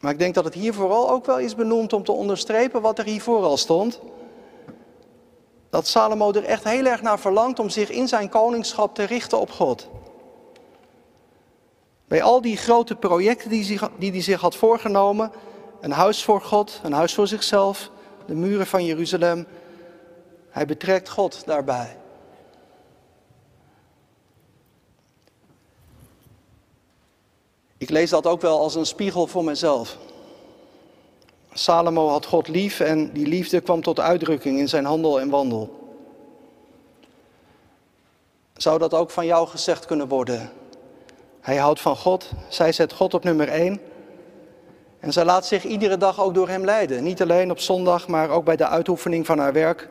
Maar 0.00 0.12
ik 0.12 0.18
denk 0.18 0.34
dat 0.34 0.44
het 0.44 0.54
hier 0.54 0.74
vooral 0.74 1.10
ook 1.10 1.26
wel 1.26 1.38
is 1.38 1.54
benoemd 1.54 1.92
om 1.92 2.04
te 2.04 2.12
onderstrepen 2.12 2.80
wat 2.80 2.98
er 2.98 3.04
hiervoor 3.04 3.42
al 3.42 3.56
stond. 3.56 4.00
Dat 5.70 5.86
Salomo 5.86 6.32
er 6.32 6.44
echt 6.44 6.64
heel 6.64 6.84
erg 6.84 7.02
naar 7.02 7.18
verlangt 7.18 7.58
om 7.58 7.68
zich 7.68 7.90
in 7.90 8.08
zijn 8.08 8.28
koningschap 8.28 8.94
te 8.94 9.04
richten 9.04 9.40
op 9.40 9.50
God. 9.50 9.88
Bij 12.08 12.22
al 12.22 12.40
die 12.40 12.56
grote 12.56 12.96
projecten 12.96 13.50
die 13.50 13.78
hij 13.78 13.90
die 13.98 14.22
zich 14.22 14.40
had 14.40 14.56
voorgenomen, 14.56 15.32
een 15.80 15.92
huis 15.92 16.24
voor 16.24 16.40
God, 16.40 16.80
een 16.82 16.92
huis 16.92 17.14
voor 17.14 17.26
zichzelf, 17.26 17.90
de 18.26 18.34
muren 18.34 18.66
van 18.66 18.84
Jeruzalem, 18.84 19.46
hij 20.50 20.66
betrekt 20.66 21.08
God 21.08 21.42
daarbij. 21.46 21.96
Ik 27.78 27.90
lees 27.90 28.10
dat 28.10 28.26
ook 28.26 28.40
wel 28.40 28.60
als 28.60 28.74
een 28.74 28.86
spiegel 28.86 29.26
voor 29.26 29.44
mezelf. 29.44 29.96
Salomo 31.52 32.08
had 32.08 32.26
God 32.26 32.48
lief 32.48 32.80
en 32.80 33.12
die 33.12 33.26
liefde 33.26 33.60
kwam 33.60 33.82
tot 33.82 34.00
uitdrukking 34.00 34.58
in 34.58 34.68
zijn 34.68 34.84
handel 34.84 35.20
en 35.20 35.30
wandel. 35.30 35.76
Zou 38.56 38.78
dat 38.78 38.94
ook 38.94 39.10
van 39.10 39.26
jou 39.26 39.48
gezegd 39.48 39.86
kunnen 39.86 40.08
worden? 40.08 40.52
Hij 41.40 41.56
houdt 41.56 41.80
van 41.80 41.96
God, 41.96 42.30
zij 42.48 42.72
zet 42.72 42.92
God 42.92 43.14
op 43.14 43.24
nummer 43.24 43.48
één. 43.48 43.80
En 45.00 45.12
zij 45.12 45.24
laat 45.24 45.46
zich 45.46 45.64
iedere 45.64 45.96
dag 45.96 46.20
ook 46.20 46.34
door 46.34 46.48
hem 46.48 46.64
leiden. 46.64 47.02
Niet 47.02 47.22
alleen 47.22 47.50
op 47.50 47.58
zondag, 47.58 48.08
maar 48.08 48.30
ook 48.30 48.44
bij 48.44 48.56
de 48.56 48.66
uitoefening 48.66 49.26
van 49.26 49.38
haar 49.38 49.52
werk, 49.52 49.88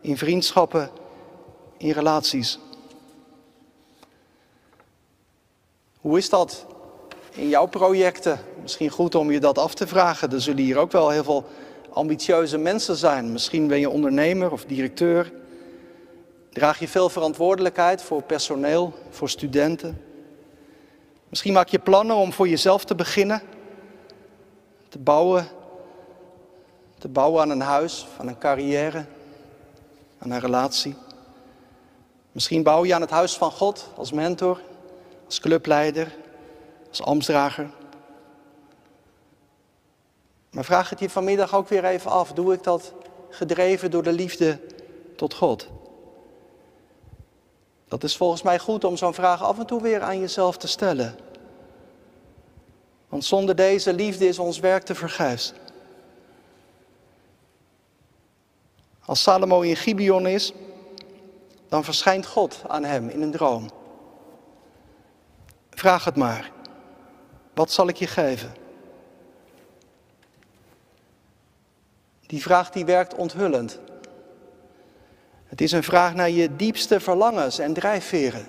in 0.00 0.16
vriendschappen, 0.16 0.90
in 1.76 1.90
relaties. 1.90 2.58
Hoe 6.00 6.18
is 6.18 6.28
dat 6.28 6.66
in 7.30 7.48
jouw 7.48 7.66
projecten? 7.66 8.38
Misschien 8.62 8.90
goed 8.90 9.14
om 9.14 9.30
je 9.30 9.40
dat 9.40 9.58
af 9.58 9.74
te 9.74 9.86
vragen. 9.86 10.32
Er 10.32 10.40
zullen 10.40 10.62
hier 10.62 10.78
ook 10.78 10.92
wel 10.92 11.10
heel 11.10 11.24
veel 11.24 11.44
ambitieuze 11.90 12.58
mensen 12.58 12.96
zijn. 12.96 13.32
Misschien 13.32 13.66
ben 13.66 13.80
je 13.80 13.90
ondernemer 13.90 14.52
of 14.52 14.64
directeur. 14.64 15.32
Draag 16.50 16.78
je 16.78 16.88
veel 16.88 17.08
verantwoordelijkheid 17.08 18.02
voor 18.02 18.22
personeel, 18.22 18.92
voor 19.10 19.28
studenten. 19.28 20.03
Misschien 21.34 21.54
maak 21.54 21.68
je 21.68 21.78
plannen 21.78 22.16
om 22.16 22.32
voor 22.32 22.48
jezelf 22.48 22.84
te 22.84 22.94
beginnen, 22.94 23.42
te 24.88 24.98
bouwen, 24.98 25.48
te 26.98 27.08
bouwen 27.08 27.42
aan 27.42 27.50
een 27.50 27.60
huis, 27.60 28.06
aan 28.18 28.28
een 28.28 28.38
carrière, 28.38 29.04
aan 30.18 30.30
een 30.30 30.40
relatie. 30.40 30.94
Misschien 32.32 32.62
bouw 32.62 32.84
je 32.84 32.94
aan 32.94 33.00
het 33.00 33.10
huis 33.10 33.36
van 33.36 33.50
God 33.50 33.88
als 33.96 34.12
mentor, 34.12 34.60
als 35.26 35.40
clubleider, 35.40 36.16
als 36.88 37.02
ambtsdrager. 37.02 37.70
Maar 40.50 40.64
vraag 40.64 40.90
het 40.90 41.00
je 41.00 41.10
vanmiddag 41.10 41.54
ook 41.54 41.68
weer 41.68 41.84
even 41.84 42.10
af. 42.10 42.32
Doe 42.32 42.52
ik 42.52 42.62
dat 42.62 42.92
gedreven 43.30 43.90
door 43.90 44.02
de 44.02 44.12
liefde 44.12 44.60
tot 45.16 45.34
God? 45.34 45.68
Dat 47.94 48.04
is 48.04 48.16
volgens 48.16 48.42
mij 48.42 48.58
goed 48.58 48.84
om 48.84 48.96
zo'n 48.96 49.14
vraag 49.14 49.42
af 49.42 49.58
en 49.58 49.66
toe 49.66 49.82
weer 49.82 50.02
aan 50.02 50.20
jezelf 50.20 50.56
te 50.56 50.68
stellen. 50.68 51.16
Want 53.08 53.24
zonder 53.24 53.56
deze 53.56 53.92
liefde 53.92 54.26
is 54.26 54.38
ons 54.38 54.58
werk 54.58 54.82
te 54.82 54.94
vergeefs. 54.94 55.52
Als 59.04 59.22
Salomo 59.22 59.60
in 59.60 59.76
Gibeon 59.76 60.26
is, 60.26 60.52
dan 61.68 61.84
verschijnt 61.84 62.26
God 62.26 62.62
aan 62.68 62.84
hem 62.84 63.08
in 63.08 63.22
een 63.22 63.30
droom. 63.30 63.70
Vraag 65.70 66.04
het 66.04 66.16
maar. 66.16 66.50
Wat 67.52 67.70
zal 67.70 67.88
ik 67.88 67.96
je 67.96 68.06
geven? 68.06 68.54
Die 72.26 72.42
vraag 72.42 72.70
die 72.70 72.84
werkt 72.84 73.14
onthullend. 73.14 73.78
Het 75.44 75.60
is 75.60 75.72
een 75.72 75.82
vraag 75.82 76.14
naar 76.14 76.30
je 76.30 76.56
diepste 76.56 77.00
verlangens 77.00 77.58
en 77.58 77.72
drijfveren. 77.72 78.46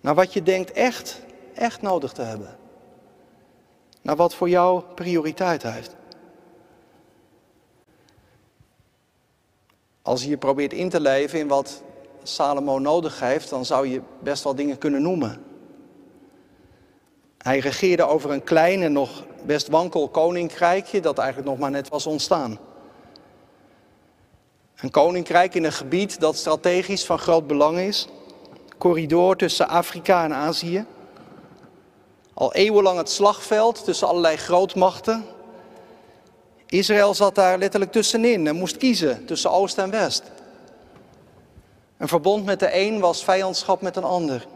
Naar 0.00 0.14
wat 0.14 0.32
je 0.32 0.42
denkt 0.42 0.72
echt, 0.72 1.22
echt 1.54 1.82
nodig 1.82 2.12
te 2.12 2.22
hebben. 2.22 2.56
Naar 4.02 4.16
wat 4.16 4.34
voor 4.34 4.48
jou 4.48 4.82
prioriteit 4.94 5.62
heeft. 5.62 5.96
Als 10.02 10.24
je 10.24 10.36
probeert 10.36 10.72
in 10.72 10.88
te 10.88 11.00
leven 11.00 11.38
in 11.38 11.48
wat 11.48 11.82
Salomo 12.22 12.78
nodig 12.78 13.20
heeft, 13.20 13.50
dan 13.50 13.64
zou 13.64 13.88
je 13.88 14.02
best 14.22 14.44
wel 14.44 14.54
dingen 14.54 14.78
kunnen 14.78 15.02
noemen. 15.02 15.42
Hij 17.38 17.58
regeerde 17.58 18.02
over 18.02 18.30
een 18.30 18.44
klein 18.44 18.82
en 18.82 18.92
nog 18.92 19.24
best 19.46 19.68
wankel 19.68 20.08
koninkrijkje 20.08 21.00
dat 21.00 21.18
eigenlijk 21.18 21.48
nog 21.48 21.58
maar 21.58 21.70
net 21.70 21.88
was 21.88 22.06
ontstaan. 22.06 22.58
Een 24.80 24.90
koninkrijk 24.90 25.54
in 25.54 25.64
een 25.64 25.72
gebied 25.72 26.20
dat 26.20 26.36
strategisch 26.36 27.04
van 27.04 27.18
groot 27.18 27.46
belang 27.46 27.78
is. 27.78 28.08
Corridor 28.78 29.36
tussen 29.36 29.68
Afrika 29.68 30.24
en 30.24 30.34
Azië. 30.34 30.84
Al 32.34 32.54
eeuwenlang 32.54 32.98
het 32.98 33.10
slagveld 33.10 33.84
tussen 33.84 34.08
allerlei 34.08 34.36
grootmachten. 34.36 35.24
Israël 36.66 37.14
zat 37.14 37.34
daar 37.34 37.58
letterlijk 37.58 37.92
tussenin 37.92 38.46
en 38.46 38.56
moest 38.56 38.76
kiezen 38.76 39.24
tussen 39.26 39.50
Oost 39.50 39.78
en 39.78 39.90
West. 39.90 40.22
Een 41.96 42.08
verbond 42.08 42.44
met 42.44 42.60
de 42.60 42.76
een 42.76 43.00
was 43.00 43.24
vijandschap 43.24 43.80
met 43.80 43.96
een 43.96 44.04
ander. 44.04 44.46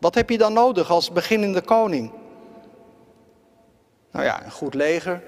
Wat 0.00 0.14
heb 0.14 0.30
je 0.30 0.38
dan 0.38 0.52
nodig 0.52 0.90
als 0.90 1.12
beginnende 1.12 1.60
koning? 1.60 2.10
Nou 4.12 4.24
ja, 4.24 4.44
een 4.44 4.50
goed 4.50 4.74
leger, 4.74 5.22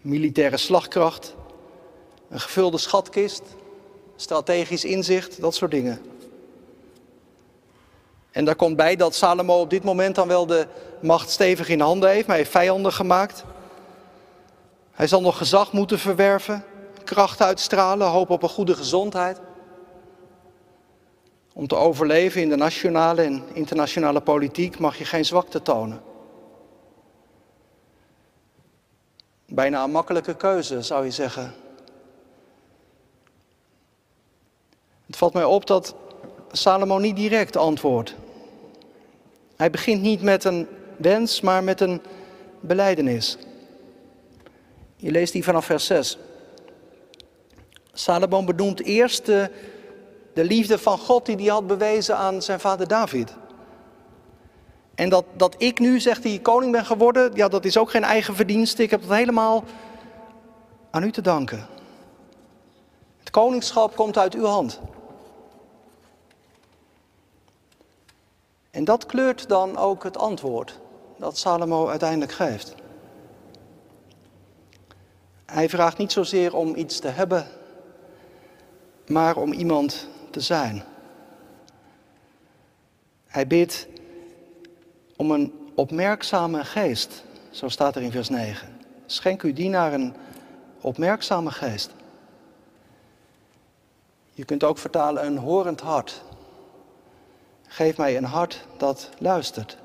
militaire 0.00 0.56
slagkracht, 0.56 1.34
een 2.30 2.40
gevulde 2.40 2.78
schatkist, 2.78 3.42
strategisch 4.16 4.84
inzicht, 4.84 5.40
dat 5.40 5.54
soort 5.54 5.70
dingen. 5.70 6.00
En 8.30 8.44
daar 8.44 8.56
komt 8.56 8.76
bij 8.76 8.96
dat 8.96 9.14
Salomo 9.14 9.60
op 9.60 9.70
dit 9.70 9.84
moment 9.84 10.14
dan 10.14 10.28
wel 10.28 10.46
de 10.46 10.66
macht 11.02 11.30
stevig 11.30 11.68
in 11.68 11.80
handen 11.80 12.08
heeft, 12.08 12.26
maar 12.26 12.36
hij 12.36 12.44
heeft 12.44 12.56
vijanden 12.56 12.92
gemaakt. 12.92 13.44
Hij 14.90 15.06
zal 15.06 15.20
nog 15.20 15.36
gezag 15.36 15.72
moeten 15.72 15.98
verwerven, 15.98 16.64
kracht 17.04 17.42
uitstralen, 17.42 18.06
hoop 18.06 18.30
op 18.30 18.42
een 18.42 18.48
goede 18.48 18.74
gezondheid. 18.74 19.40
Om 21.52 21.66
te 21.66 21.76
overleven 21.76 22.40
in 22.40 22.48
de 22.48 22.56
nationale 22.56 23.22
en 23.22 23.44
internationale 23.52 24.20
politiek 24.20 24.78
mag 24.78 24.98
je 24.98 25.04
geen 25.04 25.24
zwakte 25.24 25.62
tonen. 25.62 26.02
Bijna 29.46 29.84
een 29.84 29.90
makkelijke 29.90 30.34
keuze, 30.34 30.82
zou 30.82 31.04
je 31.04 31.10
zeggen. 31.10 31.54
Het 35.10 35.18
valt 35.18 35.32
mij 35.32 35.44
op 35.44 35.66
dat 35.66 35.94
Salomo 36.52 36.98
niet 36.98 37.16
direct 37.16 37.56
antwoordt. 37.56 38.14
Hij 39.56 39.70
begint 39.70 40.02
niet 40.02 40.22
met 40.22 40.44
een 40.44 40.66
wens, 40.96 41.40
maar 41.40 41.64
met 41.64 41.80
een 41.80 42.02
beleidenis. 42.60 43.38
Je 44.96 45.10
leest 45.10 45.32
die 45.32 45.44
vanaf 45.44 45.64
vers 45.64 45.86
6. 45.86 46.18
Salomo 47.92 48.44
benoemt 48.44 48.82
eerst 48.82 49.26
de, 49.26 49.50
de 50.34 50.44
liefde 50.44 50.78
van 50.78 50.98
God 50.98 51.26
die 51.26 51.36
hij 51.36 51.46
had 51.46 51.66
bewezen 51.66 52.16
aan 52.16 52.42
zijn 52.42 52.60
vader 52.60 52.88
David. 52.88 53.34
En 54.94 55.08
dat, 55.08 55.24
dat 55.36 55.54
ik 55.58 55.78
nu, 55.78 56.00
zegt 56.00 56.24
hij, 56.24 56.38
koning 56.38 56.72
ben 56.72 56.86
geworden, 56.86 57.30
ja, 57.34 57.48
dat 57.48 57.64
is 57.64 57.76
ook 57.78 57.90
geen 57.90 58.04
eigen 58.04 58.34
verdienste. 58.34 58.82
Ik 58.82 58.90
heb 58.90 59.00
dat 59.00 59.16
helemaal 59.16 59.64
aan 60.90 61.02
u 61.02 61.12
te 61.12 61.22
danken. 61.22 61.66
Het 63.18 63.30
koningschap 63.30 63.96
komt 63.96 64.18
uit 64.18 64.34
uw 64.34 64.44
hand. 64.44 64.80
En 68.70 68.84
dat 68.84 69.06
kleurt 69.06 69.48
dan 69.48 69.76
ook 69.76 70.04
het 70.04 70.16
antwoord 70.16 70.78
dat 71.18 71.38
Salomo 71.38 71.88
uiteindelijk 71.88 72.32
geeft. 72.32 72.74
Hij 75.46 75.68
vraagt 75.68 75.98
niet 75.98 76.12
zozeer 76.12 76.54
om 76.54 76.76
iets 76.76 76.98
te 76.98 77.08
hebben, 77.08 77.46
maar 79.06 79.36
om 79.36 79.52
iemand 79.52 80.08
te 80.30 80.40
zijn. 80.40 80.82
Hij 83.26 83.46
bidt 83.46 83.88
om 85.16 85.30
een 85.30 85.70
opmerkzame 85.74 86.64
geest, 86.64 87.24
zo 87.50 87.68
staat 87.68 87.96
er 87.96 88.02
in 88.02 88.10
vers 88.10 88.28
9. 88.28 88.76
Schenk 89.06 89.42
uw 89.42 89.52
dienaar 89.52 89.92
een 89.92 90.14
opmerkzame 90.80 91.50
geest. 91.50 91.90
Je 94.32 94.44
kunt 94.44 94.64
ook 94.64 94.78
vertalen 94.78 95.26
een 95.26 95.38
horend 95.38 95.80
hart. 95.80 96.22
Geef 97.72 97.96
mij 97.96 98.16
een 98.16 98.24
hart 98.24 98.66
dat 98.76 99.08
luistert. 99.18 99.76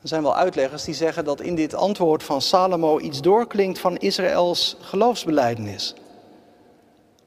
Er 0.00 0.08
zijn 0.08 0.22
wel 0.22 0.36
uitleggers 0.36 0.84
die 0.84 0.94
zeggen 0.94 1.24
dat 1.24 1.40
in 1.40 1.54
dit 1.54 1.74
antwoord 1.74 2.22
van 2.22 2.42
Salomo 2.42 2.98
iets 2.98 3.20
doorklinkt 3.20 3.78
van 3.78 3.96
Israëls 3.96 4.76
geloofsbeleidenis. 4.80 5.94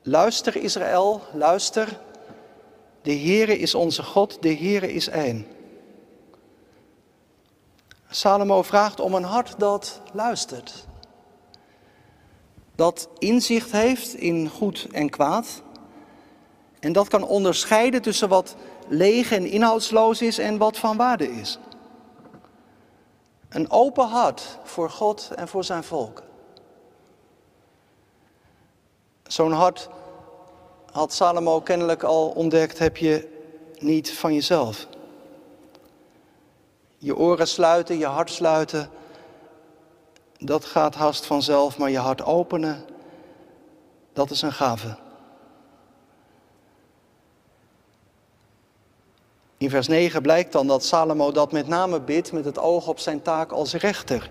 Luister 0.01 0.55
Israël, 0.55 1.21
luister. 1.33 1.99
De 3.01 3.15
Heere 3.15 3.57
is 3.57 3.75
onze 3.75 4.03
God, 4.03 4.41
de 4.41 4.55
Heere 4.55 4.93
is 4.93 5.07
één. 5.07 5.47
Salomo 8.09 8.61
vraagt 8.61 8.99
om 8.99 9.13
een 9.13 9.23
hart 9.23 9.59
dat 9.59 10.01
luistert. 10.13 10.85
Dat 12.75 13.09
inzicht 13.17 13.71
heeft 13.71 14.13
in 14.13 14.49
goed 14.49 14.87
en 14.91 15.09
kwaad. 15.09 15.61
En 16.81 16.93
dat 16.93 17.07
kan 17.07 17.23
onderscheiden 17.23 18.01
tussen 18.01 18.29
wat 18.29 18.55
leeg 18.87 19.31
en 19.31 19.45
inhoudsloos 19.45 20.21
is 20.21 20.37
en 20.37 20.57
wat 20.57 20.77
van 20.77 20.97
waarde 20.97 21.31
is. 21.31 21.59
Een 23.49 23.71
open 23.71 24.07
hart 24.07 24.57
voor 24.63 24.89
God 24.89 25.29
en 25.35 25.47
voor 25.47 25.63
zijn 25.63 25.83
volk. 25.83 26.23
Zo'n 29.23 29.51
hart 29.51 29.89
had 30.91 31.13
Salomo 31.13 31.61
kennelijk 31.61 32.03
al 32.03 32.29
ontdekt, 32.29 32.79
heb 32.79 32.97
je 32.97 33.27
niet 33.79 34.13
van 34.13 34.33
jezelf. 34.33 34.87
Je 36.97 37.17
oren 37.17 37.47
sluiten, 37.47 37.97
je 37.97 38.05
hart 38.05 38.29
sluiten, 38.29 38.89
dat 40.37 40.65
gaat 40.65 40.95
haast 40.95 41.25
vanzelf, 41.25 41.77
maar 41.77 41.89
je 41.89 41.97
hart 41.97 42.23
openen, 42.23 42.85
dat 44.13 44.29
is 44.29 44.41
een 44.41 44.53
gave. 44.53 44.97
In 49.61 49.69
vers 49.69 49.87
9 49.87 50.21
blijkt 50.21 50.51
dan 50.51 50.67
dat 50.67 50.83
Salomo 50.83 51.31
dat 51.31 51.51
met 51.51 51.67
name 51.67 52.01
bidt 52.01 52.31
met 52.31 52.45
het 52.45 52.59
oog 52.59 52.87
op 52.87 52.99
zijn 52.99 53.21
taak 53.21 53.51
als 53.51 53.73
rechter. 53.73 54.29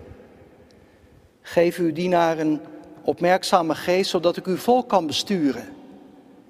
Geef 1.41 1.77
uw 1.77 1.93
dienaar 1.93 2.39
een 2.39 2.61
opmerkzame 3.01 3.75
geest, 3.75 4.09
zodat 4.09 4.37
ik 4.37 4.45
uw 4.45 4.57
volk 4.57 4.89
kan 4.89 5.07
besturen. 5.07 5.65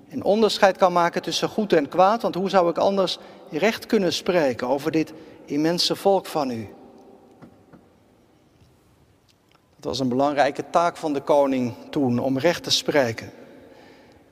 En 0.10 0.24
onderscheid 0.24 0.78
kan 0.78 0.94
maken 0.94 1.22
tussen 1.22 1.50
goed 1.50 1.74
en 1.74 1.88
kwaad, 1.89 2.22
want 2.22 2.36
hoe 2.36 2.50
zou 2.50 2.70
ik 2.70 2.78
anders 2.78 3.17
recht 3.50 3.86
kunnen 3.86 4.13
spreken 4.13 4.67
over 4.67 4.91
dit 4.91 5.13
immense 5.46 5.96
volk 5.96 6.26
van 6.26 6.52
u? 6.52 6.70
Dat 9.76 9.84
was 9.84 10.00
een 10.00 10.10
belangrijke 10.10 10.63
taak 10.70 10.98
van 10.98 11.13
de 11.13 11.22
koning 11.22 11.74
toen, 11.89 12.20
om 12.20 12.38
recht 12.38 12.63
te 12.63 12.72
spreken. 12.72 13.32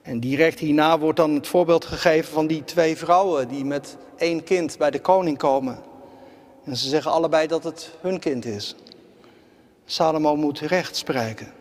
En 0.10 0.20
direct 0.20 0.60
hierna 0.60 1.00
wordt 1.00 1.18
dan 1.18 1.34
het 1.34 1.48
voorbeeld 1.48 1.86
gegeven 1.86 2.34
van 2.34 2.48
die 2.48 2.64
twee 2.64 2.98
vrouwen 2.98 3.48
die 3.48 3.66
met 3.66 3.98
één 4.18 4.44
kind 4.44 4.78
bij 4.78 4.92
de 4.92 5.00
koning 5.00 5.38
komen. 5.38 5.80
En 6.64 6.78
ze 6.78 6.90
zeggen 6.90 7.12
allebei 7.12 7.48
dat 7.48 7.64
het 7.64 7.92
hun 8.02 8.20
kind 8.20 8.46
is. 8.46 8.76
Salomo 9.86 10.36
moet 10.36 10.60
recht 10.60 10.96
spreken. 10.96 11.52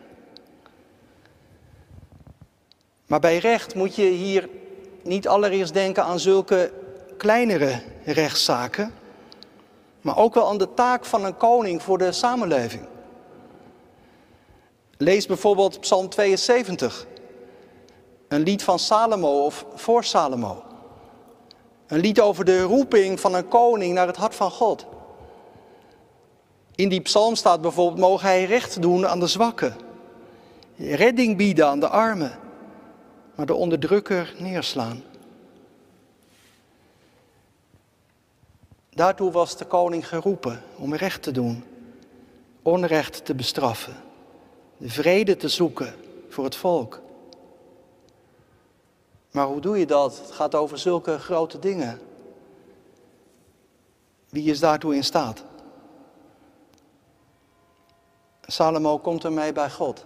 Maar 3.06 3.20
bij 3.20 3.38
recht 3.38 3.74
moet 3.74 3.94
je 3.94 4.02
hier 4.02 4.48
niet 5.02 5.28
allereerst 5.28 5.74
denken 5.74 6.04
aan 6.04 6.20
zulke 6.20 6.72
kleinere 7.16 7.82
rechtszaken, 8.04 8.94
maar 10.00 10.16
ook 10.16 10.34
wel 10.34 10.48
aan 10.48 10.58
de 10.58 10.74
taak 10.74 11.04
van 11.04 11.24
een 11.24 11.37
koning 11.37 11.82
voor 11.82 11.98
de 11.98 12.12
samenleving. 12.12 12.87
Lees 14.96 15.26
bijvoorbeeld 15.26 15.80
Psalm 15.80 16.08
72. 16.08 17.06
Een 18.28 18.42
lied 18.42 18.62
van 18.62 18.78
Salomo 18.78 19.44
of 19.44 19.66
voor 19.74 20.04
Salomo. 20.04 20.62
Een 21.86 22.00
lied 22.00 22.20
over 22.20 22.44
de 22.44 22.62
roeping 22.62 23.20
van 23.20 23.34
een 23.34 23.48
koning 23.48 23.94
naar 23.94 24.06
het 24.06 24.16
hart 24.16 24.34
van 24.34 24.50
God. 24.50 24.86
In 26.74 26.88
die 26.88 27.00
psalm 27.00 27.34
staat 27.34 27.60
bijvoorbeeld, 27.60 28.00
mogen 28.00 28.28
hij 28.28 28.44
recht 28.44 28.82
doen 28.82 29.06
aan 29.06 29.20
de 29.20 29.26
zwakken. 29.26 29.76
Redding 30.76 31.36
bieden 31.36 31.66
aan 31.66 31.80
de 31.80 31.88
armen. 31.88 32.38
Maar 33.34 33.46
de 33.46 33.54
onderdrukker 33.54 34.34
neerslaan. 34.38 35.02
Daartoe 38.90 39.30
was 39.30 39.56
de 39.56 39.64
koning 39.64 40.08
geroepen 40.08 40.62
om 40.76 40.94
recht 40.94 41.22
te 41.22 41.30
doen. 41.30 41.64
Onrecht 42.62 43.24
te 43.24 43.34
bestraffen. 43.34 43.96
De 44.76 44.88
vrede 44.90 45.36
te 45.36 45.48
zoeken 45.48 45.94
voor 46.28 46.44
het 46.44 46.56
volk. 46.56 47.00
Maar 49.30 49.46
hoe 49.46 49.60
doe 49.60 49.78
je 49.78 49.86
dat? 49.86 50.18
Het 50.18 50.30
gaat 50.30 50.54
over 50.54 50.78
zulke 50.78 51.18
grote 51.18 51.58
dingen. 51.58 52.00
Wie 54.28 54.50
is 54.50 54.60
daartoe 54.60 54.94
in 54.94 55.04
staat? 55.04 55.44
Salomo 58.42 58.98
komt 58.98 59.24
ermee 59.24 59.52
bij 59.52 59.70
God. 59.70 60.04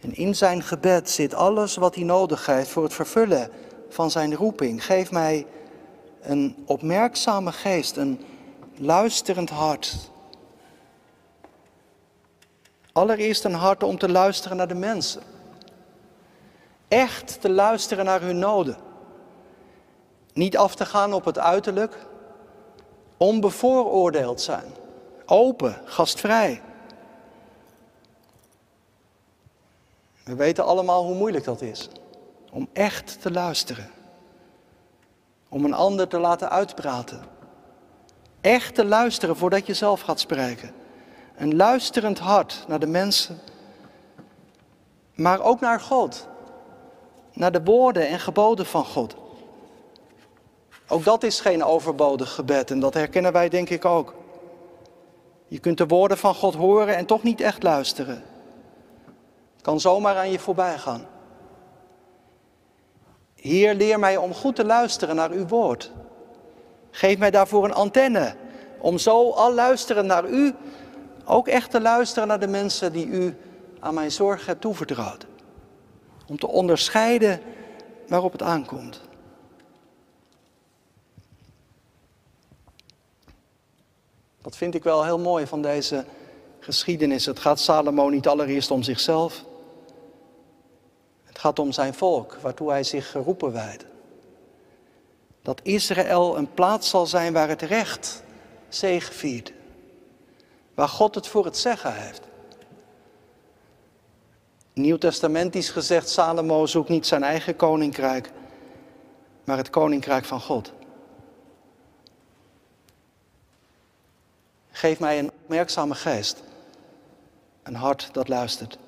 En 0.00 0.14
in 0.14 0.34
zijn 0.34 0.62
gebed 0.62 1.10
zit 1.10 1.34
alles 1.34 1.76
wat 1.76 1.94
hij 1.94 2.04
nodig 2.04 2.46
heeft 2.46 2.68
voor 2.68 2.82
het 2.82 2.92
vervullen 2.92 3.50
van 3.88 4.10
zijn 4.10 4.34
roeping. 4.34 4.84
Geef 4.84 5.10
mij 5.10 5.46
een 6.20 6.62
opmerkzame 6.66 7.52
geest, 7.52 7.96
een 7.96 8.24
luisterend 8.76 9.50
hart. 9.50 10.10
Allereerst 12.92 13.44
een 13.44 13.54
hart 13.54 13.82
om 13.82 13.98
te 13.98 14.08
luisteren 14.08 14.56
naar 14.56 14.68
de 14.68 14.74
mensen 14.74 15.22
echt 16.92 17.40
te 17.40 17.50
luisteren 17.50 18.04
naar 18.04 18.20
hun 18.20 18.38
noden. 18.38 18.76
Niet 20.32 20.56
af 20.56 20.74
te 20.74 20.86
gaan 20.86 21.12
op 21.12 21.24
het 21.24 21.38
uiterlijk, 21.38 22.06
onbevooroordeeld 23.16 24.40
zijn, 24.40 24.74
open, 25.26 25.80
gastvrij. 25.84 26.62
We 30.24 30.34
weten 30.34 30.64
allemaal 30.64 31.04
hoe 31.04 31.14
moeilijk 31.14 31.44
dat 31.44 31.60
is, 31.60 31.88
om 32.50 32.68
echt 32.72 33.20
te 33.20 33.30
luisteren, 33.30 33.90
om 35.48 35.64
een 35.64 35.74
ander 35.74 36.08
te 36.08 36.18
laten 36.18 36.50
uitpraten. 36.50 37.22
Echt 38.40 38.74
te 38.74 38.84
luisteren 38.84 39.36
voordat 39.36 39.66
je 39.66 39.74
zelf 39.74 40.00
gaat 40.00 40.20
spreken. 40.20 40.74
Een 41.36 41.56
luisterend 41.56 42.18
hart 42.18 42.64
naar 42.68 42.80
de 42.80 42.86
mensen, 42.86 43.38
maar 45.14 45.40
ook 45.40 45.60
naar 45.60 45.80
God. 45.80 46.30
Naar 47.32 47.52
de 47.52 47.62
woorden 47.62 48.08
en 48.08 48.20
geboden 48.20 48.66
van 48.66 48.84
God. 48.84 49.16
Ook 50.88 51.04
dat 51.04 51.22
is 51.22 51.40
geen 51.40 51.64
overbodig 51.64 52.34
gebed 52.34 52.70
en 52.70 52.80
dat 52.80 52.94
herkennen 52.94 53.32
wij 53.32 53.48
denk 53.48 53.70
ik 53.70 53.84
ook. 53.84 54.14
Je 55.48 55.58
kunt 55.58 55.78
de 55.78 55.86
woorden 55.86 56.18
van 56.18 56.34
God 56.34 56.54
horen 56.54 56.96
en 56.96 57.06
toch 57.06 57.22
niet 57.22 57.40
echt 57.40 57.62
luisteren. 57.62 58.22
Het 59.52 59.62
kan 59.62 59.80
zomaar 59.80 60.16
aan 60.16 60.30
je 60.30 60.38
voorbij 60.38 60.78
gaan. 60.78 61.06
Heer, 63.34 63.74
leer 63.74 63.98
mij 63.98 64.16
om 64.16 64.34
goed 64.34 64.56
te 64.56 64.64
luisteren 64.64 65.16
naar 65.16 65.30
uw 65.30 65.46
woord. 65.46 65.92
Geef 66.90 67.18
mij 67.18 67.30
daarvoor 67.30 67.64
een 67.64 67.74
antenne, 67.74 68.34
om 68.80 68.98
zo 68.98 69.30
al 69.30 69.54
luisteren 69.54 70.06
naar 70.06 70.28
u, 70.28 70.54
ook 71.24 71.48
echt 71.48 71.70
te 71.70 71.80
luisteren 71.80 72.28
naar 72.28 72.40
de 72.40 72.48
mensen 72.48 72.92
die 72.92 73.06
u 73.06 73.36
aan 73.80 73.94
mijn 73.94 74.12
zorg 74.12 74.46
hebt 74.46 74.60
toevertrouwd. 74.60 75.26
Om 76.32 76.38
te 76.38 76.48
onderscheiden 76.48 77.40
waarop 78.08 78.32
het 78.32 78.42
aankomt. 78.42 79.00
Dat 84.42 84.56
vind 84.56 84.74
ik 84.74 84.82
wel 84.82 85.04
heel 85.04 85.18
mooi 85.18 85.46
van 85.46 85.62
deze 85.62 86.04
geschiedenis. 86.60 87.26
Het 87.26 87.38
gaat 87.38 87.60
Salomo 87.60 88.08
niet 88.08 88.28
allereerst 88.28 88.70
om 88.70 88.82
zichzelf. 88.82 89.44
Het 91.24 91.38
gaat 91.38 91.58
om 91.58 91.72
zijn 91.72 91.94
volk, 91.94 92.34
waartoe 92.34 92.70
hij 92.70 92.84
zich 92.84 93.10
geroepen 93.10 93.52
wijdt. 93.52 93.84
Dat 95.42 95.60
Israël 95.62 96.36
een 96.36 96.52
plaats 96.52 96.88
zal 96.88 97.06
zijn 97.06 97.32
waar 97.32 97.48
het 97.48 97.62
recht 97.62 98.22
zegeviert. 98.68 99.52
Waar 100.74 100.88
God 100.88 101.14
het 101.14 101.26
voor 101.26 101.44
het 101.44 101.56
zeggen 101.56 101.94
heeft. 101.94 102.30
Nieuwtestamentisch 104.72 105.70
gezegd, 105.70 106.08
Salomo 106.08 106.66
zoekt 106.66 106.88
niet 106.88 107.06
zijn 107.06 107.22
eigen 107.22 107.56
koninkrijk, 107.56 108.30
maar 109.44 109.56
het 109.56 109.70
koninkrijk 109.70 110.24
van 110.24 110.40
God. 110.40 110.72
Geef 114.70 115.00
mij 115.00 115.18
een 115.18 115.30
opmerkzame 115.42 115.94
geest, 115.94 116.42
een 117.62 117.74
hart 117.74 118.08
dat 118.12 118.28
luistert. 118.28 118.78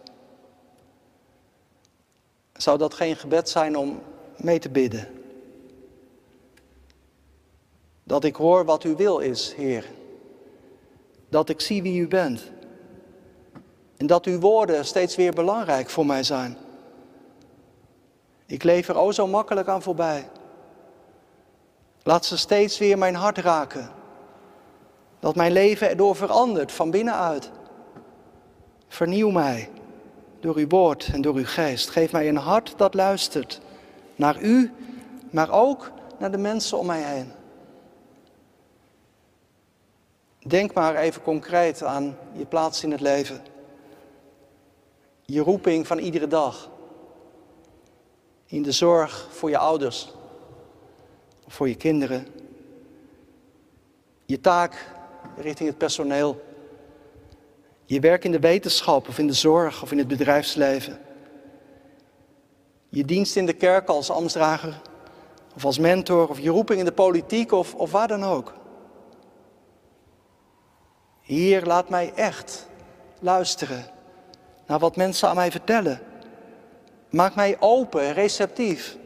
Zou 2.53 2.79
dat 2.79 2.95
geen 2.95 3.17
gebed 3.17 3.49
zijn 3.49 3.77
om 3.77 4.03
mee 4.37 4.59
te 4.59 4.69
bidden? 4.69 5.09
Dat 8.05 8.25
ik 8.25 8.37
hoor 8.37 8.65
wat 8.65 8.85
u 8.85 8.97
wil 8.97 9.19
is, 9.19 9.55
Heer. 9.55 9.91
Dat 11.29 11.49
ik 11.49 11.61
zie 11.61 11.83
wie 11.83 12.01
u 12.01 12.09
bent. 12.09 12.51
En 13.97 14.07
dat 14.07 14.27
uw 14.27 14.41
woorden 14.41 14.85
steeds 14.85 15.17
weer 15.17 15.33
belangrijk 15.33 15.91
voor 15.91 16.07
mij 16.07 16.23
zijn. 16.23 16.57
Ik 18.47 18.63
leef 18.63 18.89
er 18.89 18.99
o 18.99 19.13
zo 19.13 19.27
makkelijk 19.27 19.69
aan 19.69 19.83
voorbij. 19.83 20.29
Laat 22.03 22.25
ze 22.25 22.37
steeds 22.37 22.79
weer 22.79 22.99
mijn 22.99 23.15
hart 23.15 23.39
raken. 23.39 23.91
Dat 25.21 25.37
mijn 25.37 25.53
leven 25.53 25.89
erdoor 25.89 26.17
verandert 26.17 26.73
van 26.73 26.91
binnenuit. 26.91 27.51
Vernieuw 28.89 29.31
mij 29.31 29.71
door 30.41 30.57
uw 30.57 30.69
woord 30.69 31.11
en 31.13 31.21
door 31.21 31.35
uw 31.35 31.47
geest. 31.47 31.91
Geef 31.91 32.13
mij 32.13 32.29
een 32.29 32.37
hart 32.37 32.75
dat 32.77 32.95
luistert 32.95 33.61
naar 34.17 34.43
u, 34.43 34.73
maar 35.31 35.51
ook 35.51 35.91
naar 36.19 36.31
de 36.31 36.39
mensen 36.39 36.79
om 36.79 36.87
mij 36.87 37.03
heen. 37.03 37.33
Denk 40.47 40.75
maar 40.75 40.97
even 40.97 41.23
concreet 41.23 41.83
aan 41.83 42.17
je 42.33 42.47
plaats 42.47 42.83
in 42.83 42.91
het 42.91 43.01
leven. 43.01 43.43
Je 45.27 45.41
roeping 45.41 45.87
van 45.87 45.99
iedere 45.99 46.27
dag. 46.27 46.71
In 48.47 48.63
de 48.63 48.73
zorg 48.73 49.29
voor 49.31 49.51
je 49.51 49.59
ouders. 49.59 50.13
Voor 51.47 51.69
je 51.69 51.75
kinderen. 51.75 52.27
Je 54.27 54.41
taak 54.41 54.93
richting 55.37 55.69
het 55.69 55.79
personeel. 55.79 56.43
Je 57.85 58.01
werk 58.01 58.25
in 58.25 58.33
de 58.33 58.39
wetenschap 58.39 59.09
of 59.09 59.19
in 59.19 59.27
de 59.27 59.33
zorg 59.33 59.83
of 59.83 59.93
in 59.93 59.99
het 59.99 60.09
bedrijfsleven. 60.09 61.01
Je 62.89 63.05
dienst 63.05 63.37
in 63.37 63.47
de 63.47 63.53
kerk 63.53 63.89
als 63.89 64.11
ambtsdrager 64.11 64.81
of 65.55 65.65
als 65.65 65.79
mentor 65.79 66.29
of 66.29 66.41
je 66.41 66.51
roeping 66.51 66.79
in 66.79 66.85
de 66.85 66.93
politiek 66.93 67.53
of, 67.53 67.75
of 67.75 67.91
waar 67.91 68.09
dan 68.09 68.25
ook. 68.25 68.53
Hier, 71.21 71.65
laat 71.65 71.89
mij 71.89 72.13
echt 72.15 72.69
luisteren 73.21 73.94
naar 74.67 74.79
wat 74.79 74.97
mensen 74.97 75.29
aan 75.29 75.35
mij 75.35 75.51
vertellen. 75.51 76.01
Maak 77.11 77.35
mij 77.35 77.57
open, 77.61 78.13
receptief. 78.13 78.97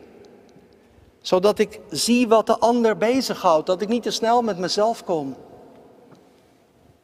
Zodat 1.21 1.59
ik 1.59 1.81
zie 1.91 2.29
wat 2.29 2.47
de 2.47 2.59
ander 2.59 2.97
bezighoudt. 2.97 3.67
Dat 3.67 3.83
ik 3.83 3.89
niet 3.89 4.03
te 4.03 4.11
snel 4.11 4.43
met 4.43 4.59
mezelf 4.59 5.05
kom. 5.05 5.37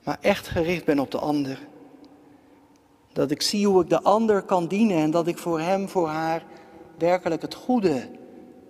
Maar 0.03 0.19
echt 0.21 0.47
gericht 0.47 0.85
ben 0.85 0.99
op 0.99 1.11
de 1.11 1.19
ander. 1.19 1.59
Dat 3.13 3.31
ik 3.31 3.43
zie 3.43 3.67
hoe 3.67 3.83
ik 3.83 3.89
de 3.89 4.03
ander 4.03 4.43
kan 4.43 4.67
dienen 4.67 4.97
en 4.97 5.11
dat 5.11 5.27
ik 5.27 5.39
voor 5.39 5.61
hem, 5.61 5.89
voor 5.89 6.09
haar 6.09 6.45
werkelijk 6.99 7.43
het 7.43 7.55
goede 7.55 8.09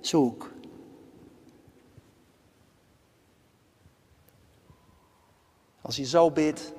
zoek. 0.01 0.53
Als 5.81 5.97
je 5.97 6.05
zo 6.05 6.31
bidt 6.31 6.73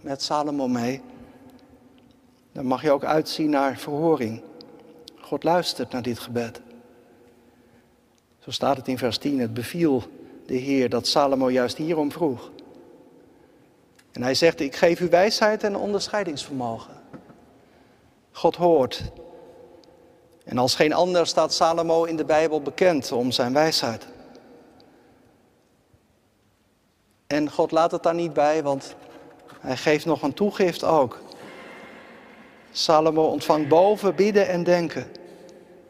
met 0.00 0.22
Salomo 0.22 0.68
mee, 0.68 1.02
dan 2.58 2.66
mag 2.66 2.82
je 2.82 2.90
ook 2.90 3.04
uitzien 3.04 3.50
naar 3.50 3.76
verhoring. 3.76 4.42
God 5.20 5.44
luistert 5.44 5.92
naar 5.92 6.02
dit 6.02 6.18
gebed. 6.18 6.60
Zo 8.38 8.50
staat 8.50 8.76
het 8.76 8.88
in 8.88 8.98
vers 8.98 9.18
10. 9.18 9.38
Het 9.38 9.54
beviel 9.54 10.02
de 10.46 10.54
Heer 10.54 10.88
dat 10.88 11.06
Salomo 11.06 11.50
juist 11.50 11.76
hierom 11.76 12.12
vroeg. 12.12 12.50
En 14.12 14.22
hij 14.22 14.34
zegt, 14.34 14.60
ik 14.60 14.76
geef 14.76 15.00
u 15.00 15.08
wijsheid 15.08 15.62
en 15.62 15.76
onderscheidingsvermogen. 15.76 16.94
God 18.32 18.56
hoort. 18.56 19.02
En 20.44 20.58
als 20.58 20.74
geen 20.74 20.92
ander 20.92 21.26
staat 21.26 21.54
Salomo 21.54 22.04
in 22.04 22.16
de 22.16 22.24
Bijbel 22.24 22.62
bekend 22.62 23.12
om 23.12 23.30
zijn 23.30 23.52
wijsheid. 23.52 24.06
En 27.26 27.50
God 27.50 27.70
laat 27.70 27.90
het 27.90 28.02
daar 28.02 28.14
niet 28.14 28.32
bij, 28.32 28.62
want 28.62 28.94
hij 29.60 29.76
geeft 29.76 30.04
nog 30.04 30.22
een 30.22 30.34
toegift 30.34 30.84
ook. 30.84 31.26
Salomo 32.78 33.22
ontvangt 33.22 33.68
boven 33.68 34.14
bidden 34.14 34.48
en 34.48 34.64
denken. 34.64 35.06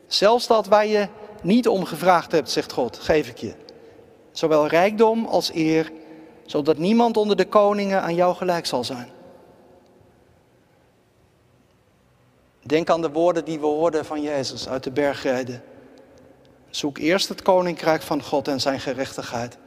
Zelfs 0.06 0.46
dat 0.46 0.66
waar 0.66 0.86
je 0.86 1.08
niet 1.42 1.68
om 1.68 1.84
gevraagd 1.84 2.32
hebt, 2.32 2.50
zegt 2.50 2.72
God, 2.72 2.98
geef 2.98 3.28
ik 3.28 3.38
je. 3.38 3.54
Zowel 4.32 4.66
rijkdom 4.66 5.26
als 5.26 5.50
eer, 5.54 5.92
zodat 6.46 6.78
niemand 6.78 7.16
onder 7.16 7.36
de 7.36 7.48
koningen 7.48 8.02
aan 8.02 8.14
jou 8.14 8.34
gelijk 8.34 8.66
zal 8.66 8.84
zijn. 8.84 9.08
Denk 12.62 12.90
aan 12.90 13.00
de 13.00 13.10
woorden 13.10 13.44
die 13.44 13.60
we 13.60 13.66
hoorden 13.66 14.04
van 14.04 14.22
Jezus 14.22 14.68
uit 14.68 14.84
de 14.84 14.90
bergrijden. 14.90 15.62
Zoek 16.70 16.98
eerst 16.98 17.28
het 17.28 17.42
koninkrijk 17.42 18.02
van 18.02 18.22
God 18.22 18.48
en 18.48 18.60
zijn 18.60 18.80
gerechtigheid. 18.80 19.58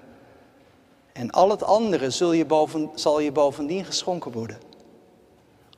En 1.13 1.31
al 1.31 1.49
het 1.49 1.63
andere 1.63 2.09
zul 2.09 2.31
je 2.31 2.45
boven, 2.45 2.89
zal 2.95 3.19
je 3.19 3.31
bovendien 3.31 3.85
geschonken 3.85 4.31
worden. 4.31 4.70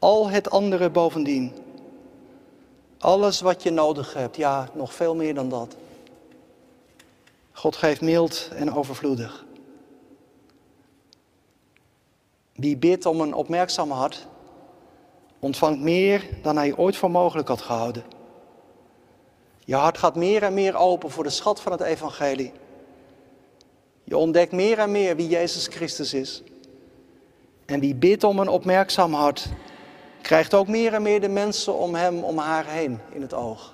Al 0.04 0.30
het 0.30 0.50
andere 0.50 0.90
bovendien. 0.90 1.52
Alles 2.98 3.42
wat 3.42 3.64
je 3.64 3.72
nodig 3.72 4.14
hebt, 4.14 4.36
ja, 4.36 4.70
nog 4.74 4.94
veel 4.94 5.16
meer 5.16 5.34
dan 5.34 5.50
dat. 5.50 5.76
God 7.52 7.76
geeft 7.76 8.02
mild 8.02 8.50
en 8.56 8.74
overvloedig. 8.74 9.46
Wie 12.54 12.78
bidt 12.78 13.06
om 13.06 13.22
een 13.22 13.34
opmerkzaam 13.34 13.92
hart, 13.92 14.28
ontvangt 15.40 15.80
meer 15.80 16.28
dan 16.42 16.58
hij 16.58 16.76
ooit 16.76 16.96
voor 16.96 17.12
mogelijk 17.12 17.48
had 17.48 17.62
gehouden. 17.62 18.04
Je 19.66 19.76
hart 19.76 19.98
gaat 19.98 20.16
meer 20.16 20.44
en 20.44 20.54
meer 20.54 20.76
open 20.76 21.12
voor 21.12 21.24
de 21.24 21.30
schat 21.30 21.62
van 21.62 21.72
het 21.72 21.82
evangelie. 21.82 22.52
Je 24.04 24.18
ontdekt 24.18 24.52
meer 24.52 24.80
en 24.80 24.92
meer 24.92 25.16
wie 25.16 25.28
Jezus 25.28 25.68
Christus 25.68 26.14
is. 26.14 26.44
En 27.66 27.80
wie 27.80 27.96
bidt 27.96 28.24
om 28.24 28.40
een 28.40 28.48
opmerkzaam 28.48 29.14
hart, 29.14 29.50
krijgt 30.24 30.54
ook 30.54 30.68
meer 30.68 30.94
en 30.94 31.02
meer 31.02 31.22
de 31.22 31.30
mensen 31.30 31.74
om 31.74 31.96
hem, 31.96 32.24
om 32.24 32.38
haar 32.38 32.66
heen 32.66 33.00
in 33.10 33.22
het 33.22 33.34
oog. 33.34 33.74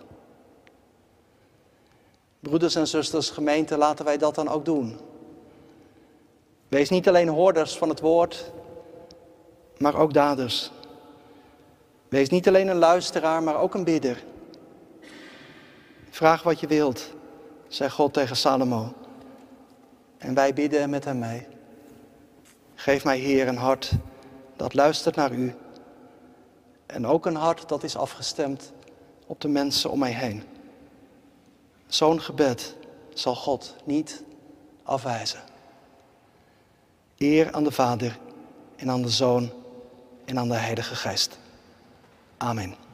Broeders 2.39 2.75
en 2.75 2.88
zusters, 2.88 3.29
gemeente, 3.29 3.77
laten 3.77 4.05
wij 4.05 4.17
dat 4.17 4.35
dan 4.35 4.47
ook 4.47 4.65
doen. 4.65 4.97
Wees 6.67 6.89
niet 6.89 7.07
alleen 7.07 7.27
hoorders 7.27 7.77
van 7.77 7.89
het 7.89 7.99
woord, 7.99 8.51
maar 9.77 9.95
ook 9.95 10.13
daders. 10.13 10.71
Wees 12.07 12.29
niet 12.29 12.47
alleen 12.47 12.67
een 12.67 12.77
luisteraar, 12.77 13.43
maar 13.43 13.62
ook 13.62 13.73
een 13.73 13.83
bidder. 13.83 14.23
Vraag 16.09 16.43
wat 16.43 16.59
je 16.59 16.67
wilt, 16.67 17.13
zei 17.67 17.89
God 17.89 18.13
tegen 18.13 18.35
Salomo. 18.35 18.93
En 20.17 20.33
wij 20.33 20.53
bidden 20.53 20.89
met 20.89 21.05
hem 21.05 21.19
mee. 21.19 21.47
Geef 22.75 23.03
mij, 23.03 23.17
Heer, 23.17 23.47
een 23.47 23.57
hart 23.57 23.91
dat 24.55 24.73
luistert 24.73 25.15
naar 25.15 25.31
u. 25.31 25.55
En 26.91 27.08
ook 27.08 27.25
een 27.25 27.36
hart 27.36 27.69
dat 27.69 27.84
is 27.84 27.95
afgestemd 27.95 28.71
op 29.25 29.41
de 29.41 29.47
mensen 29.47 29.89
om 29.91 29.99
mij 29.99 30.12
heen. 30.12 30.43
Zo'n 31.88 32.21
gebed 32.21 32.75
zal 33.13 33.36
God 33.36 33.75
niet 33.84 34.23
afwijzen. 34.84 35.39
Eer 37.17 37.52
aan 37.52 37.63
de 37.63 37.71
Vader 37.71 38.19
en 38.75 38.89
aan 38.89 39.02
de 39.02 39.10
Zoon 39.10 39.52
en 40.25 40.39
aan 40.39 40.47
de 40.47 40.56
Heilige 40.56 40.95
Geest. 40.95 41.39
Amen. 42.38 42.88